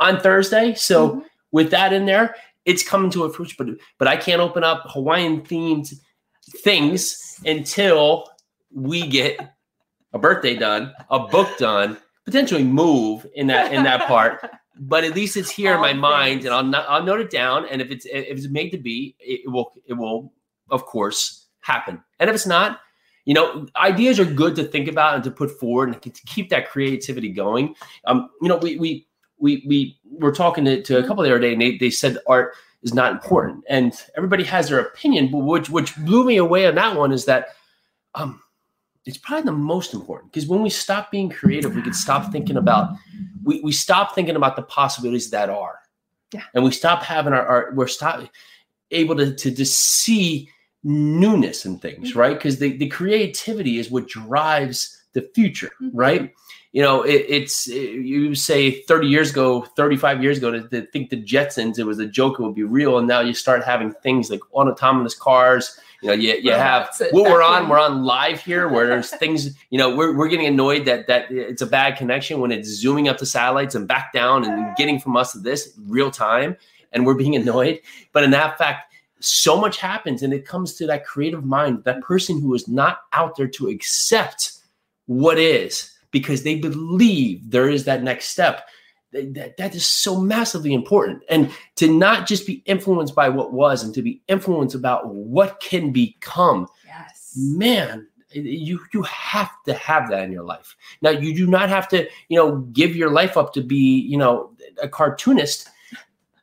on 0.00 0.18
Thursday. 0.18 0.74
So, 0.74 1.08
mm-hmm. 1.08 1.20
with 1.52 1.70
that 1.70 1.92
in 1.92 2.04
there, 2.04 2.34
it's 2.66 2.82
coming 2.82 3.10
to 3.12 3.24
a 3.24 3.32
fruition, 3.32 3.56
but 3.58 3.68
but 3.98 4.08
I 4.08 4.16
can't 4.16 4.42
open 4.42 4.64
up 4.64 4.82
Hawaiian 4.88 5.40
themed 5.42 5.94
things 6.62 7.40
until 7.46 8.28
we 8.74 9.06
get 9.06 9.40
a 10.12 10.18
birthday 10.18 10.54
done, 10.56 10.92
a 11.10 11.20
book 11.20 11.48
done, 11.58 11.96
potentially 12.24 12.64
move 12.64 13.26
in 13.34 13.46
that 13.46 13.72
in 13.72 13.84
that 13.84 14.06
part. 14.06 14.44
But 14.78 15.04
at 15.04 15.14
least 15.14 15.38
it's 15.38 15.50
here 15.50 15.70
All 15.70 15.76
in 15.76 15.80
my 15.80 15.92
things. 15.92 16.02
mind, 16.02 16.44
and 16.44 16.52
I'll 16.52 16.64
not, 16.64 16.86
I'll 16.88 17.02
note 17.02 17.20
it 17.20 17.30
down. 17.30 17.66
And 17.70 17.80
if 17.80 17.90
it's 17.90 18.04
if 18.04 18.36
it's 18.36 18.48
made 18.48 18.70
to 18.70 18.78
be, 18.78 19.16
it 19.18 19.50
will 19.50 19.72
it 19.86 19.94
will 19.94 20.32
of 20.70 20.84
course 20.84 21.48
happen. 21.60 22.02
And 22.18 22.28
if 22.28 22.34
it's 22.34 22.46
not, 22.46 22.80
you 23.24 23.34
know, 23.34 23.66
ideas 23.76 24.20
are 24.20 24.24
good 24.24 24.54
to 24.56 24.64
think 24.64 24.88
about 24.88 25.14
and 25.14 25.24
to 25.24 25.30
put 25.30 25.50
forward 25.58 25.88
and 25.88 26.02
to 26.02 26.10
keep 26.26 26.50
that 26.50 26.68
creativity 26.68 27.30
going. 27.30 27.74
Um, 28.04 28.28
you 28.42 28.48
know, 28.48 28.56
we 28.56 28.76
we 28.76 29.06
we 29.38 29.64
we 29.66 29.98
were 30.18 30.32
talking 30.32 30.64
to, 30.64 30.82
to 30.82 30.96
a 30.96 30.98
mm-hmm. 30.98 31.08
couple 31.08 31.22
the 31.24 31.30
other 31.30 31.38
day, 31.38 31.52
and 31.52 31.60
they, 31.62 31.76
they 31.76 31.90
said 31.90 32.18
art 32.26 32.54
is 32.82 32.94
not 32.94 33.12
important, 33.12 33.64
and 33.68 33.92
everybody 34.16 34.44
has 34.44 34.68
their 34.68 34.80
opinion. 34.80 35.30
But 35.30 35.38
which 35.38 35.70
which 35.70 35.96
blew 35.96 36.24
me 36.24 36.36
away 36.36 36.66
on 36.66 36.74
that 36.76 36.96
one 36.96 37.12
is 37.12 37.24
that 37.26 37.48
um, 38.14 38.42
it's 39.04 39.18
probably 39.18 39.44
the 39.44 39.52
most 39.52 39.94
important 39.94 40.32
because 40.32 40.48
when 40.48 40.62
we 40.62 40.70
stop 40.70 41.10
being 41.10 41.30
creative, 41.30 41.74
we 41.74 41.82
can 41.82 41.94
stop 41.94 42.32
thinking 42.32 42.56
about 42.56 42.90
we 43.44 43.60
we 43.60 43.72
stop 43.72 44.14
thinking 44.14 44.36
about 44.36 44.56
the 44.56 44.62
possibilities 44.62 45.30
that 45.30 45.48
are, 45.48 45.78
yeah, 46.32 46.44
and 46.54 46.64
we 46.64 46.70
stop 46.70 47.02
having 47.02 47.32
our, 47.32 47.46
our 47.46 47.72
we're 47.74 47.86
stop 47.86 48.28
able 48.90 49.16
to 49.16 49.34
to 49.34 49.50
just 49.50 49.78
see 49.78 50.48
newness 50.88 51.66
in 51.66 51.78
things, 51.78 52.12
Mhm. 52.12 52.16
right? 52.16 52.34
Because 52.36 52.58
the, 52.58 52.76
the 52.76 52.88
creativity 52.88 53.78
is 53.78 53.90
what 53.90 54.06
drives 54.06 54.96
the 55.16 55.28
future, 55.34 55.72
Mhm. 55.82 55.90
right? 55.94 56.34
You 56.72 56.82
know, 56.82 57.02
it, 57.02 57.24
it's 57.28 57.66
you 57.66 58.34
say 58.34 58.82
30 58.82 59.08
years 59.08 59.30
ago, 59.30 59.62
35 59.76 60.22
years 60.22 60.36
ago, 60.38 60.50
to, 60.50 60.68
to 60.68 60.82
think 60.92 61.08
the 61.08 61.16
Jetsons, 61.22 61.78
it 61.78 61.84
was 61.84 61.98
a 61.98 62.06
joke, 62.06 62.38
it 62.38 62.42
would 62.42 62.54
be 62.54 62.64
real. 62.64 62.98
And 62.98 63.08
now 63.08 63.20
you 63.20 63.32
start 63.32 63.64
having 63.64 63.92
things 64.02 64.30
like 64.30 64.40
autonomous 64.52 65.14
cars. 65.14 65.80
You 66.02 66.08
know, 66.08 66.14
you, 66.14 66.34
you 66.34 66.52
have 66.52 66.90
what 67.12 67.30
we're 67.30 67.42
on, 67.42 67.70
we're 67.70 67.80
on 67.80 68.04
live 68.04 68.40
here 68.40 68.68
where 68.68 68.86
there's 68.86 69.08
things, 69.22 69.56
you 69.70 69.78
know, 69.78 69.96
we're, 69.96 70.14
we're 70.14 70.28
getting 70.28 70.46
annoyed 70.46 70.84
that 70.84 71.06
that 71.06 71.30
it's 71.30 71.62
a 71.62 71.66
bad 71.66 71.96
connection 71.96 72.40
when 72.40 72.52
it's 72.52 72.68
zooming 72.68 73.08
up 73.08 73.16
the 73.16 73.26
satellites 73.26 73.74
and 73.74 73.88
back 73.88 74.12
down 74.12 74.44
and 74.44 74.76
getting 74.80 75.00
from 75.00 75.16
us 75.16 75.32
to 75.32 75.38
this 75.38 75.72
real 75.88 76.10
time. 76.10 76.56
And 76.92 77.06
we're 77.06 77.14
being 77.14 77.34
annoyed. 77.36 77.80
But 78.12 78.22
in 78.24 78.30
that 78.32 78.58
fact, 78.58 78.92
so 79.20 79.58
much 79.58 79.78
happens 79.78 80.22
and 80.22 80.34
it 80.34 80.44
comes 80.44 80.74
to 80.74 80.86
that 80.88 81.06
creative 81.06 81.42
mind, 81.44 81.84
that 81.84 82.02
person 82.02 82.38
who 82.40 82.52
is 82.54 82.68
not 82.68 83.00
out 83.14 83.36
there 83.36 83.48
to 83.48 83.68
accept 83.68 84.52
what 85.06 85.38
is 85.38 85.92
because 86.10 86.42
they 86.42 86.56
believe 86.56 87.50
there 87.50 87.68
is 87.68 87.84
that 87.84 88.02
next 88.02 88.28
step. 88.28 88.66
That, 89.12 89.56
that, 89.56 89.74
is 89.74 89.86
so 89.86 90.20
massively 90.20 90.74
important. 90.74 91.22
And 91.30 91.50
to 91.76 91.90
not 91.90 92.26
just 92.26 92.46
be 92.46 92.62
influenced 92.66 93.14
by 93.14 93.30
what 93.30 93.52
was 93.52 93.82
and 93.82 93.94
to 93.94 94.02
be 94.02 94.20
influenced 94.28 94.74
about 94.74 95.08
what 95.08 95.60
can 95.60 95.90
become 95.90 96.66
Yes. 96.84 97.32
man 97.36 98.06
you 98.32 98.80
you 98.92 99.02
have 99.02 99.50
to 99.64 99.74
have 99.74 100.10
that 100.10 100.24
in 100.24 100.32
your 100.32 100.42
life 100.42 100.76
now 101.00 101.10
you 101.10 101.34
do 101.34 101.46
not 101.46 101.68
have 101.68 101.88
to 101.88 102.08
you 102.28 102.36
know 102.36 102.58
give 102.72 102.96
your 102.96 103.10
life 103.10 103.36
up 103.36 103.52
to 103.54 103.62
be 103.62 104.00
you 104.00 104.16
know 104.16 104.50
a 104.82 104.88
cartoonist 104.88 105.68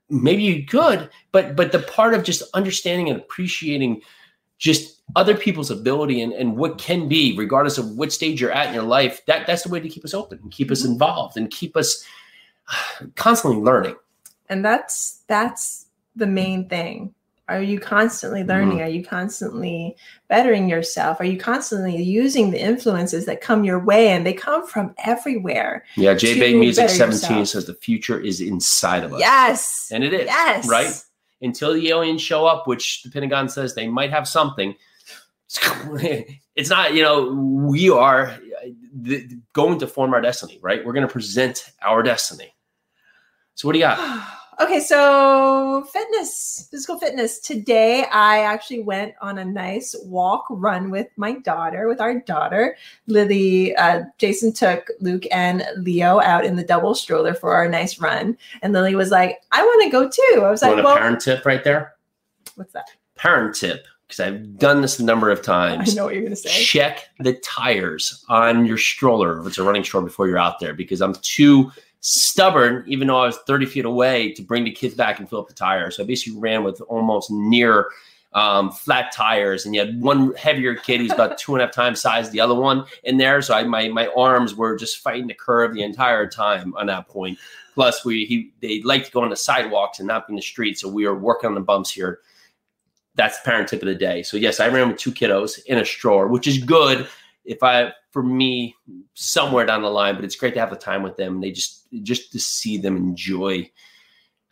maybe 0.10 0.44
you 0.44 0.66
could 0.66 1.10
but 1.32 1.56
but 1.56 1.72
the 1.72 1.80
part 1.80 2.14
of 2.14 2.24
just 2.24 2.44
understanding 2.54 3.10
and 3.10 3.20
appreciating 3.20 4.02
just 4.58 5.02
other 5.16 5.36
people's 5.36 5.70
ability 5.70 6.22
and, 6.22 6.34
and 6.34 6.56
what 6.56 6.78
can 6.78 7.08
be 7.08 7.36
regardless 7.38 7.78
of 7.78 7.90
what 7.92 8.12
stage 8.12 8.42
you're 8.42 8.52
at 8.52 8.68
in 8.68 8.74
your 8.74 8.84
life 8.84 9.22
that 9.26 9.46
that's 9.46 9.64
the 9.64 9.70
way 9.70 9.80
to 9.80 9.90
keep 9.90 10.06
us 10.06 10.14
open 10.14 10.40
and 10.42 10.52
keep 10.52 10.72
us 10.72 10.84
mm-hmm. 10.84 10.94
involved 10.94 11.38
and 11.38 11.52
keep 11.52 11.76
us 11.76 12.06
uh, 12.70 13.06
constantly 13.16 13.60
learning. 13.60 13.96
And 14.50 14.64
that's 14.64 15.24
that's 15.28 15.88
the 16.16 16.28
main 16.28 16.70
thing. 16.70 17.14
Are 17.50 17.62
you 17.62 17.80
constantly 17.80 18.40
mm-hmm. 18.42 18.50
learning? 18.50 18.82
Are 18.82 18.88
you 18.88 19.04
constantly 19.04 19.98
bettering 20.30 20.70
yourself? 20.70 21.20
Are 21.20 21.26
you 21.26 21.38
constantly 21.38 22.02
using 22.02 22.52
the 22.52 22.60
influences 22.60 23.26
that 23.26 23.42
come 23.42 23.64
your 23.66 23.80
way 23.80 24.10
and 24.10 24.26
they 24.26 24.34
come 24.34 24.66
from 24.66 24.96
everywhere 25.04 25.84
yeah 25.98 26.14
j 26.14 26.34
To 26.36 26.58
music 26.58 26.90
17 26.90 27.20
yourself. 27.20 27.48
says 27.48 27.66
the 27.66 27.74
future 27.74 28.20
is 28.20 28.40
inside 28.40 29.04
of 29.04 29.14
us. 29.14 29.20
Yes. 29.20 29.90
And 29.92 30.04
it 30.04 30.14
is 30.14 30.26
yes. 30.26 30.68
right 30.68 31.04
until 31.44 31.74
the 31.74 31.90
aliens 31.90 32.22
show 32.22 32.46
up, 32.46 32.66
which 32.68 33.04
the 33.04 33.12
Pentagon 33.12 33.50
says 33.50 33.76
they 33.76 33.88
might 33.88 34.10
have 34.10 34.28
something. 34.28 34.76
It's 36.56 36.70
not, 36.70 36.94
you 36.94 37.02
know, 37.02 37.32
we 37.34 37.90
are 37.90 38.28
uh, 38.28 39.18
going 39.54 39.80
to 39.80 39.88
form 39.88 40.14
our 40.14 40.22
destiny, 40.22 40.60
right? 40.62 40.86
We're 40.86 40.94
going 40.94 41.08
to 41.08 41.12
present 41.12 41.72
our 41.82 42.04
destiny. 42.04 42.54
So, 43.56 43.68
what 43.68 43.74
do 43.74 43.80
you 43.80 43.86
got? 43.86 44.40
Okay 44.60 44.80
so 44.80 45.88
fitness 45.92 46.68
physical 46.70 46.98
fitness. 46.98 47.40
Today 47.40 48.06
i 48.12 48.40
actually 48.40 48.82
went 48.82 49.14
on 49.22 49.38
a 49.40 49.46
nice 49.46 49.96
walk 50.04 50.46
run 50.50 50.90
with 50.90 51.08
my 51.18 51.34
daughter 51.40 51.88
with 51.88 52.02
our 52.02 52.20
daughter 52.20 52.76
lily. 53.08 53.76
Uh, 53.76 54.04
jason 54.18 54.52
took 54.54 54.90
luke 55.00 55.26
and 55.32 55.66
leo 55.78 56.20
out 56.22 56.46
in 56.46 56.56
the 56.56 56.64
double 56.64 56.96
stroller 56.96 57.34
for 57.34 57.54
our 57.54 57.68
nice 57.68 58.00
run. 58.00 58.38
And 58.62 58.74
lily 58.74 58.96
was 58.96 59.12
like 59.12 59.40
i 59.52 59.62
want 59.64 59.84
to 59.84 59.90
go 59.90 60.10
too. 60.10 60.44
I 60.44 60.50
was 60.50 60.62
Want 60.62 60.76
like 60.76 60.84
a 60.84 60.86
well 60.86 60.98
parent 60.98 61.22
tip 61.22 61.46
right 61.46 61.64
there? 61.64 61.94
what's 62.56 62.74
that? 62.74 62.86
Parent 63.16 63.56
tip, 63.56 63.86
because 64.08 64.20
I've 64.20 64.58
done 64.58 64.82
this 64.82 65.00
a 65.00 65.04
number 65.04 65.30
of 65.30 65.42
times. 65.42 65.92
i 65.92 65.96
know 65.96 66.06
what 66.06 66.14
you're 66.14 66.24
gonna 66.24 66.36
say. 66.36 66.50
Check 66.50 67.08
the 67.20 67.34
tires 67.36 68.24
on 68.30 68.66
your 68.66 68.78
stroller 68.78 69.40
if 69.40 69.48
it's 69.48 69.58
a 69.58 69.64
running 69.64 69.84
stroller 69.84 70.06
before 70.06 70.28
you're 70.28 70.38
out 70.38 70.60
there, 70.60 70.74
because 70.74 71.02
I'm 71.02 71.16
too 71.16 71.72
stubborn, 72.04 72.84
even 72.86 73.08
though 73.08 73.18
I 73.18 73.26
was 73.26 73.38
30 73.48 73.66
feet 73.66 73.86
away, 73.86 74.34
to 74.34 74.42
bring 74.42 74.66
the 74.66 74.72
kids 74.72 74.94
back 74.94 75.20
and 75.20 75.30
fill 75.30 75.40
up 75.40 75.48
the 75.48 75.54
tire. 75.54 75.90
So 75.90 76.04
I 76.04 76.06
basically 76.06 76.38
ran 76.38 76.64
with 76.64 76.82
almost 76.82 77.32
near 77.32 77.90
um, 78.34 78.72
flat 78.72 79.14
tires, 79.14 79.66
and 79.66 79.74
you 79.74 79.80
had 79.80 80.02
one 80.02 80.34
heavier 80.36 80.76
kid 80.76 81.00
who's 81.00 81.12
about 81.12 81.38
two 81.38 81.54
and 81.54 81.62
a 81.62 81.66
half 81.66 81.74
times 81.74 82.02
size 82.02 82.30
the 82.30 82.42
other 82.42 82.56
one 82.56 82.86
in 83.04 83.18
there. 83.18 83.42
So 83.42 83.54
I, 83.54 83.64
my 83.64 83.88
my 83.88 84.08
arms 84.18 84.54
were 84.54 84.76
just 84.76 84.98
fighting 84.98 85.28
the 85.28 85.34
curve 85.34 85.74
the 85.74 85.84
entire 85.84 86.28
time 86.28 86.76
on 86.76 86.88
that 86.88 87.08
point. 87.08 87.38
Plus, 87.74 88.04
we 88.04 88.26
he 88.26 88.52
they 88.60 88.82
like 88.82 89.06
to 89.06 89.12
go 89.12 89.22
on 89.22 89.30
the 89.30 89.36
sidewalks 89.36 90.00
and 90.00 90.08
not 90.08 90.28
be 90.28 90.34
in 90.34 90.36
the 90.36 90.42
street, 90.42 90.80
so 90.80 90.90
we 90.90 91.08
were 91.08 91.18
working 91.18 91.48
on 91.48 91.56
the 91.56 91.62
bumps 91.62 91.92
here. 91.92 92.20
That's 93.16 93.40
the 93.40 93.46
parent 93.46 93.70
tip 93.70 93.82
of 93.82 93.88
the 93.88 93.96
day. 93.96 94.24
So 94.24 94.36
yes, 94.36 94.60
I 94.60 94.68
ran 94.68 94.90
with 94.90 94.98
two 94.98 95.12
kiddos 95.12 95.64
in 95.68 95.78
a 95.78 95.86
stroller, 95.86 96.28
which 96.28 96.48
is 96.48 96.58
good 96.58 97.08
if 97.46 97.64
I 97.64 97.94
for 98.12 98.24
me 98.24 98.76
somewhere 99.14 99.66
down 99.66 99.82
the 99.82 99.90
line, 99.90 100.16
but 100.16 100.26
it's 100.26 100.36
great 100.36 100.54
to 100.54 100.60
have 100.60 100.70
the 100.70 100.76
time 100.76 101.04
with 101.04 101.18
them. 101.18 101.42
They 101.42 101.52
just 101.52 101.88
just 102.04 102.32
to 102.32 102.40
see 102.40 102.78
them 102.78 102.98
enjoy 102.98 103.70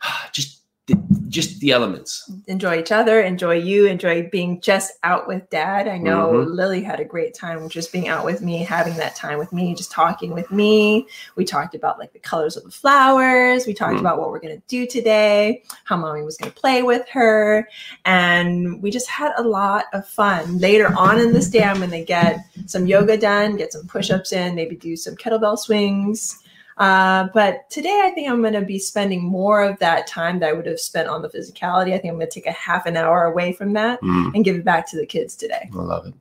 just 0.32 0.61
the, 0.88 1.00
just 1.28 1.60
the 1.60 1.70
elements. 1.70 2.28
enjoy 2.48 2.78
each 2.80 2.90
other 2.90 3.20
enjoy 3.20 3.54
you 3.54 3.86
enjoy 3.86 4.28
being 4.30 4.60
just 4.60 4.92
out 5.04 5.28
with 5.28 5.48
dad 5.48 5.86
i 5.86 5.96
know 5.96 6.32
Mhm. 6.32 6.54
lily 6.56 6.82
had 6.82 6.98
a 6.98 7.04
great 7.04 7.34
time 7.34 7.68
just 7.68 7.92
being 7.92 8.08
out 8.08 8.24
with 8.24 8.42
me 8.42 8.58
having 8.64 8.96
that 8.96 9.14
time 9.14 9.38
with 9.38 9.52
me 9.52 9.74
just 9.76 9.92
talking 9.92 10.34
with 10.34 10.50
me 10.50 11.06
we 11.36 11.44
talked 11.44 11.76
about 11.76 12.00
like 12.00 12.12
the 12.12 12.18
colors 12.18 12.56
of 12.56 12.64
the 12.64 12.70
flowers 12.70 13.64
we 13.66 13.72
talked 13.74 13.94
Mm. 13.96 14.00
about 14.00 14.18
what 14.18 14.30
we're 14.30 14.40
going 14.40 14.56
to 14.56 14.62
do 14.66 14.84
today 14.84 15.62
how 15.84 15.96
mommy 15.96 16.22
was 16.22 16.36
going 16.36 16.50
to 16.52 16.58
play 16.60 16.82
with 16.82 17.08
her 17.10 17.68
and 18.04 18.82
we 18.82 18.90
just 18.90 19.08
had 19.08 19.32
a 19.36 19.42
lot 19.42 19.84
of 19.92 20.06
fun 20.06 20.58
later 20.58 20.92
on 20.98 21.20
in 21.20 21.32
this 21.32 21.48
day 21.48 21.62
i'm 21.62 21.76
going 21.78 21.90
to 21.90 22.04
get 22.04 22.40
some 22.66 22.86
yoga 22.88 23.16
done 23.16 23.56
get 23.56 23.72
some 23.72 23.86
push-ups 23.86 24.32
in 24.32 24.56
maybe 24.56 24.74
do 24.74 24.96
some 24.96 25.14
kettlebell 25.14 25.56
swings 25.56 26.41
uh, 26.78 27.28
but 27.34 27.68
today, 27.70 28.02
I 28.04 28.10
think 28.10 28.28
I'm 28.28 28.40
going 28.40 28.54
to 28.54 28.62
be 28.62 28.78
spending 28.78 29.22
more 29.22 29.62
of 29.62 29.78
that 29.78 30.06
time 30.06 30.38
that 30.40 30.50
I 30.50 30.52
would 30.52 30.66
have 30.66 30.80
spent 30.80 31.08
on 31.08 31.22
the 31.22 31.28
physicality. 31.28 31.94
I 31.94 31.98
think 31.98 32.12
I'm 32.12 32.18
going 32.18 32.28
to 32.28 32.34
take 32.34 32.46
a 32.46 32.52
half 32.52 32.86
an 32.86 32.96
hour 32.96 33.24
away 33.24 33.52
from 33.52 33.72
that 33.74 34.00
Mm, 34.02 34.34
and 34.34 34.44
give 34.44 34.56
it 34.56 34.64
back 34.64 34.90
to 34.90 34.96
the 34.96 35.06
kids 35.06 35.36
today. 35.36 35.70
I 35.72 35.76
love 35.76 36.06
it. 36.06 36.14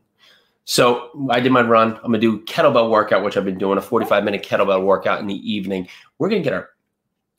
So 0.65 1.09
I 1.29 1.39
did 1.39 1.51
my 1.51 1.61
run. 1.61 1.95
I'm 1.95 2.03
gonna 2.03 2.19
do 2.19 2.41
kettlebell 2.41 2.89
workout, 2.89 3.23
which 3.23 3.35
I've 3.35 3.45
been 3.45 3.57
doing 3.57 3.77
a 3.77 3.81
45 3.81 4.23
minute 4.23 4.43
kettlebell 4.43 4.83
workout 4.83 5.19
in 5.19 5.27
the 5.27 5.51
evening. 5.51 5.87
We're 6.19 6.29
gonna 6.29 6.43
get 6.43 6.53
our 6.53 6.69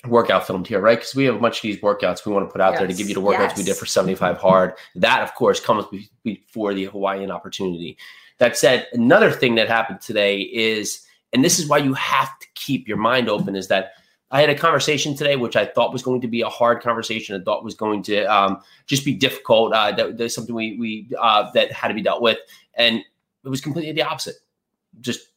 workout 0.07 0.47
filmed 0.47 0.67
here, 0.67 0.81
right? 0.81 0.99
Because 0.99 1.15
we 1.15 1.25
have 1.25 1.37
a 1.37 1.39
bunch 1.39 1.59
of 1.59 1.63
these 1.63 1.79
workouts 1.79 2.27
we 2.27 2.33
want 2.33 2.49
to 2.49 2.53
put 2.53 2.61
out 2.61 2.77
there 2.77 2.87
to 2.87 2.95
give 2.95 3.09
you 3.09 3.15
the 3.15 3.23
workouts 3.23 3.57
we 3.57 3.63
did 3.63 3.77
for 3.77 3.87
75 3.87 4.37
hard. 4.37 4.75
That, 4.97 5.23
of 5.23 5.35
course, 5.35 5.61
comes 5.61 5.85
before 6.25 6.75
the 6.75 6.87
Hawaiian 6.87 7.31
opportunity. 7.31 7.97
That 8.39 8.57
said, 8.57 8.89
another 8.93 9.31
thing 9.31 9.55
that 9.55 9.69
happened 9.69 10.01
today 10.01 10.41
is, 10.41 11.07
and 11.33 11.45
this 11.45 11.59
is 11.59 11.67
why 11.69 11.79
you 11.79 11.95
have 11.95 12.39
to 12.39 12.47
keep 12.55 12.87
your 12.87 12.97
mind 12.97 13.29
open, 13.29 13.57
is 13.57 13.69
that 13.69 13.93
I 14.31 14.41
had 14.41 14.49
a 14.49 14.55
conversation 14.55 15.15
today, 15.15 15.37
which 15.37 15.57
I 15.57 15.67
thought 15.67 15.93
was 15.93 16.03
going 16.03 16.23
to 16.23 16.29
be 16.29 16.41
a 16.41 16.49
hard 16.49 16.83
conversation. 16.83 17.39
I 17.39 17.45
thought 17.45 17.65
was 17.65 17.75
going 17.75 18.03
to 18.05 18.25
um, 18.25 18.63
just 18.87 19.05
be 19.05 19.15
difficult. 19.15 19.75
Uh, 19.75 19.93
that, 19.93 20.17
that's 20.17 20.35
something 20.35 20.55
we 20.55 20.77
we 20.79 21.09
uh, 21.19 21.51
that 21.53 21.71
had 21.71 21.89
to 21.89 21.95
be 21.95 22.03
dealt 22.03 22.23
with, 22.23 22.39
and 22.75 23.03
it 23.45 23.49
was 23.49 23.61
completely 23.61 23.93
the 23.93 24.03
opposite. 24.03 24.37
Just 25.01 25.29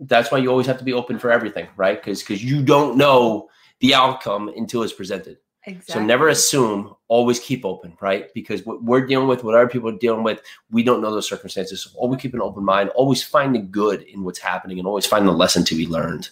that's 0.00 0.32
why 0.32 0.38
you 0.38 0.50
always 0.50 0.66
have 0.66 0.78
to 0.78 0.84
be 0.84 0.92
open 0.92 1.18
for 1.18 1.30
everything, 1.30 1.68
right? 1.76 2.00
Because 2.00 2.20
because 2.20 2.42
you 2.42 2.62
don't 2.62 2.96
know 2.96 3.48
the 3.80 3.94
outcome 3.94 4.48
until 4.48 4.82
it's 4.82 4.92
presented. 4.92 5.38
Exactly. 5.64 5.92
So 5.94 6.02
never 6.04 6.28
assume. 6.28 6.94
Always 7.08 7.38
keep 7.38 7.64
open, 7.64 7.96
right? 8.00 8.32
Because 8.34 8.64
what 8.64 8.82
we're 8.82 9.06
dealing 9.06 9.28
with, 9.28 9.44
what 9.44 9.54
other 9.54 9.68
people 9.68 9.90
are 9.90 9.98
dealing 9.98 10.22
with, 10.22 10.40
we 10.70 10.82
don't 10.82 11.02
know 11.02 11.10
those 11.10 11.28
circumstances. 11.28 11.82
So 11.82 11.90
always 11.96 12.20
keep 12.20 12.34
an 12.34 12.40
open 12.40 12.64
mind. 12.64 12.90
Always 12.90 13.22
find 13.22 13.54
the 13.54 13.58
good 13.58 14.02
in 14.02 14.24
what's 14.24 14.38
happening, 14.38 14.78
and 14.78 14.86
always 14.86 15.06
find 15.06 15.26
the 15.26 15.32
lesson 15.32 15.64
to 15.64 15.74
be 15.74 15.86
learned. 15.86 16.30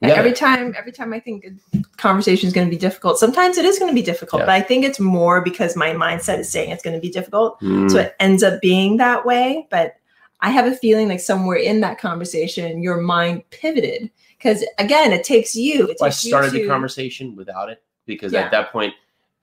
Yeah. 0.00 0.10
Every 0.10 0.32
time, 0.32 0.74
every 0.76 0.92
time 0.92 1.12
I 1.12 1.18
think 1.18 1.44
a 1.74 1.78
conversation 1.96 2.46
is 2.46 2.52
going 2.52 2.68
to 2.68 2.70
be 2.70 2.78
difficult. 2.78 3.18
Sometimes 3.18 3.58
it 3.58 3.64
is 3.64 3.80
going 3.80 3.90
to 3.90 3.94
be 3.94 4.02
difficult, 4.02 4.40
Yeah. 4.40 4.46
but 4.46 4.52
I 4.52 4.60
think 4.60 4.84
it's 4.84 5.00
more 5.00 5.40
because 5.40 5.74
my 5.74 5.90
mindset 5.90 6.38
is 6.38 6.48
saying 6.48 6.70
it's 6.70 6.84
going 6.84 6.94
to 6.94 7.00
be 7.00 7.10
difficult. 7.10 7.60
Mm, 7.60 7.90
So 7.90 7.98
it 7.98 8.14
ends 8.20 8.44
up 8.44 8.60
being 8.60 8.98
that 8.98 9.26
way. 9.26 9.66
But 9.70 9.96
I 10.40 10.50
have 10.50 10.66
a 10.66 10.76
feeling 10.76 11.08
like 11.08 11.18
somewhere 11.18 11.56
in 11.56 11.80
that 11.80 11.98
conversation, 11.98 12.80
your 12.80 13.00
mind 13.00 13.42
pivoted 13.50 14.08
because 14.36 14.64
again, 14.78 15.12
it 15.12 15.24
takes 15.24 15.56
you. 15.56 15.88
It 15.88 15.96
I 16.00 16.06
takes 16.10 16.24
you 16.24 16.30
started 16.30 16.52
the 16.52 16.68
conversation 16.68 17.34
without 17.34 17.68
it 17.68 17.82
because 18.08 18.32
Yeah. 18.32 18.40
at 18.40 18.50
that 18.50 18.72
point, 18.72 18.92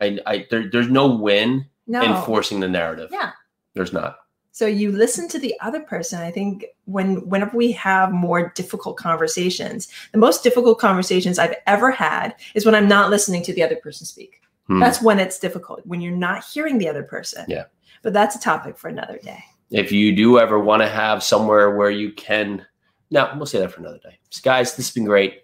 I, 0.02 0.20
I 0.26 0.46
there, 0.52 0.70
there's 0.70 0.90
no 0.90 1.08
win 1.08 1.66
No. 1.88 2.02
enforcing 2.04 2.60
the 2.60 2.68
narrative. 2.68 3.10
Yeah. 3.14 3.32
There's 3.74 3.94
not. 3.94 4.18
So 4.52 4.66
you 4.66 4.92
listen 4.92 5.28
to 5.30 5.40
the 5.40 5.54
other 5.62 5.82
person. 5.82 6.22
I 6.22 6.32
think 6.32 6.66
when 6.86 7.28
whenever 7.30 7.56
we 7.58 7.72
have 7.74 8.12
more 8.12 8.52
difficult 8.56 8.96
conversations, 8.98 9.88
the 10.14 10.18
most 10.18 10.44
difficult 10.44 10.80
conversations 10.80 11.38
I've 11.40 11.56
ever 11.68 11.92
had 11.92 12.36
is 12.56 12.66
when 12.66 12.74
I'm 12.76 12.88
not 12.88 13.10
listening 13.10 13.44
to 13.44 13.54
the 13.54 13.64
other 13.64 13.76
person 13.78 14.06
speak. 14.06 14.42
Hmm. 14.68 14.80
That's 14.80 15.02
when 15.02 15.20
it's 15.20 15.40
difficult 15.40 15.82
when 15.86 16.00
you're 16.02 16.16
not 16.16 16.44
hearing 16.46 16.78
the 16.78 16.88
other 16.90 17.04
person. 17.04 17.46
Yeah. 17.50 17.66
But 18.02 18.14
that's 18.14 18.36
a 18.36 18.40
topic 18.40 18.78
for 18.78 18.88
another 18.90 19.18
day. 19.18 19.44
if 19.72 19.92
you 19.92 20.16
do 20.16 20.40
ever 20.40 20.60
want 20.60 20.82
to 20.84 20.88
have 20.88 21.24
somewhere 21.24 21.76
where 21.76 21.90
you 21.90 22.12
can 22.14 22.64
no 23.12 23.32
we'll 23.36 23.48
say 23.48 23.60
that 23.60 23.72
for 23.72 23.80
another 23.82 23.98
day 24.04 24.16
So 24.30 24.40
guys 24.44 24.76
this 24.76 24.88
has 24.88 24.94
been 24.94 25.06
great 25.06 25.42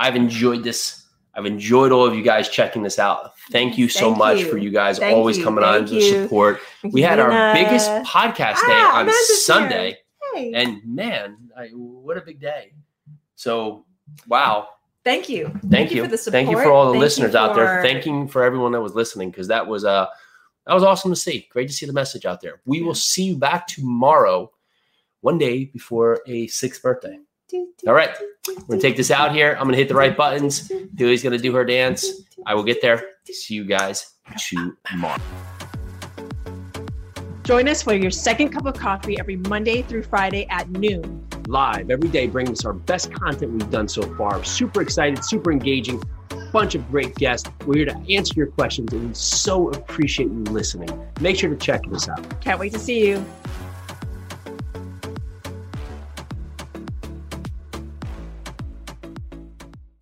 i've 0.00 0.16
enjoyed 0.16 0.64
this 0.64 1.06
I've 1.34 1.46
enjoyed 1.46 1.92
all 1.92 2.04
of 2.04 2.14
you 2.14 2.22
guys 2.22 2.48
checking 2.48 2.82
this 2.82 2.98
out. 2.98 3.32
Thank 3.52 3.78
you 3.78 3.88
so 3.88 4.06
Thank 4.06 4.18
much 4.18 4.38
you. 4.40 4.50
for 4.50 4.58
you 4.58 4.70
guys 4.70 4.98
Thank 4.98 5.16
always 5.16 5.38
you. 5.38 5.44
coming 5.44 5.62
on 5.64 5.86
to 5.86 6.00
support. 6.00 6.60
Thank 6.82 6.92
We 6.94 7.02
had 7.02 7.20
our 7.20 7.54
biggest 7.54 7.88
podcast 8.08 8.56
day 8.56 8.80
Ah, 8.80 8.96
on 8.96 9.02
Amanda's. 9.02 9.46
Sunday, 9.46 9.98
Hey. 10.34 10.52
and 10.54 10.80
man, 10.84 11.36
I, 11.56 11.68
what 11.68 12.16
a 12.16 12.20
big 12.20 12.40
day! 12.40 12.72
So, 13.36 13.84
wow. 14.26 14.68
Thank 15.02 15.28
you. 15.28 15.50
Thank, 15.70 15.92
you. 15.92 16.02
for 16.04 16.10
the 16.10 16.18
support. 16.18 16.32
Thank 16.32 16.50
you 16.50 16.62
for 16.62 16.70
all 16.70 16.86
the 16.86 16.92
Thank 16.92 17.00
listeners 17.02 17.34
out 17.34 17.54
there. 17.54 17.80
Thanking 17.82 18.28
for 18.28 18.42
everyone 18.42 18.72
that 18.72 18.80
was 18.82 18.94
listening 18.94 19.30
because 19.30 19.48
that 19.48 19.66
was 19.66 19.84
uh 19.84 20.06
that 20.66 20.74
was 20.74 20.82
awesome 20.82 21.10
to 21.10 21.16
see. 21.16 21.48
Great 21.50 21.68
to 21.68 21.72
see 21.74 21.86
the 21.86 21.92
message 21.92 22.26
out 22.26 22.40
there. 22.42 22.60
We 22.66 22.82
will 22.82 22.94
see 22.94 23.24
you 23.24 23.36
back 23.38 23.66
tomorrow, 23.66 24.52
one 25.22 25.38
day 25.38 25.64
before 25.64 26.20
a 26.26 26.48
sixth 26.48 26.82
birthday. 26.82 27.18
All 27.86 27.94
right, 27.94 28.10
we're 28.48 28.54
gonna 28.66 28.80
take 28.80 28.96
this 28.96 29.10
out 29.10 29.32
here. 29.32 29.56
I'm 29.58 29.66
gonna 29.66 29.76
hit 29.76 29.88
the 29.88 29.94
right 29.94 30.16
buttons. 30.16 30.70
Dewey's 30.94 31.22
gonna 31.22 31.38
do 31.38 31.52
her 31.54 31.64
dance. 31.64 32.06
I 32.46 32.54
will 32.54 32.64
get 32.64 32.80
there. 32.82 33.02
See 33.24 33.54
you 33.54 33.64
guys 33.64 34.14
tomorrow. 34.86 35.20
Join 37.44 37.68
us 37.68 37.82
for 37.82 37.94
your 37.94 38.12
second 38.12 38.50
cup 38.50 38.66
of 38.66 38.74
coffee 38.74 39.18
every 39.18 39.36
Monday 39.36 39.82
through 39.82 40.04
Friday 40.04 40.46
at 40.50 40.70
noon. 40.70 41.26
Live 41.48 41.90
every 41.90 42.08
day, 42.08 42.28
bringing 42.28 42.52
us 42.52 42.64
our 42.64 42.72
best 42.72 43.12
content 43.12 43.52
we've 43.52 43.70
done 43.70 43.88
so 43.88 44.02
far. 44.14 44.44
Super 44.44 44.82
excited, 44.82 45.24
super 45.24 45.50
engaging. 45.50 46.00
Bunch 46.52 46.76
of 46.76 46.88
great 46.90 47.14
guests. 47.16 47.50
We're 47.66 47.78
here 47.78 47.86
to 47.86 48.14
answer 48.14 48.34
your 48.36 48.48
questions, 48.48 48.92
and 48.92 49.08
we 49.08 49.14
so 49.14 49.68
appreciate 49.70 50.28
you 50.28 50.44
listening. 50.44 50.88
Make 51.20 51.36
sure 51.36 51.50
to 51.50 51.56
check 51.56 51.82
this 51.90 52.08
out. 52.08 52.40
Can't 52.40 52.60
wait 52.60 52.72
to 52.72 52.78
see 52.78 53.08
you. 53.08 53.24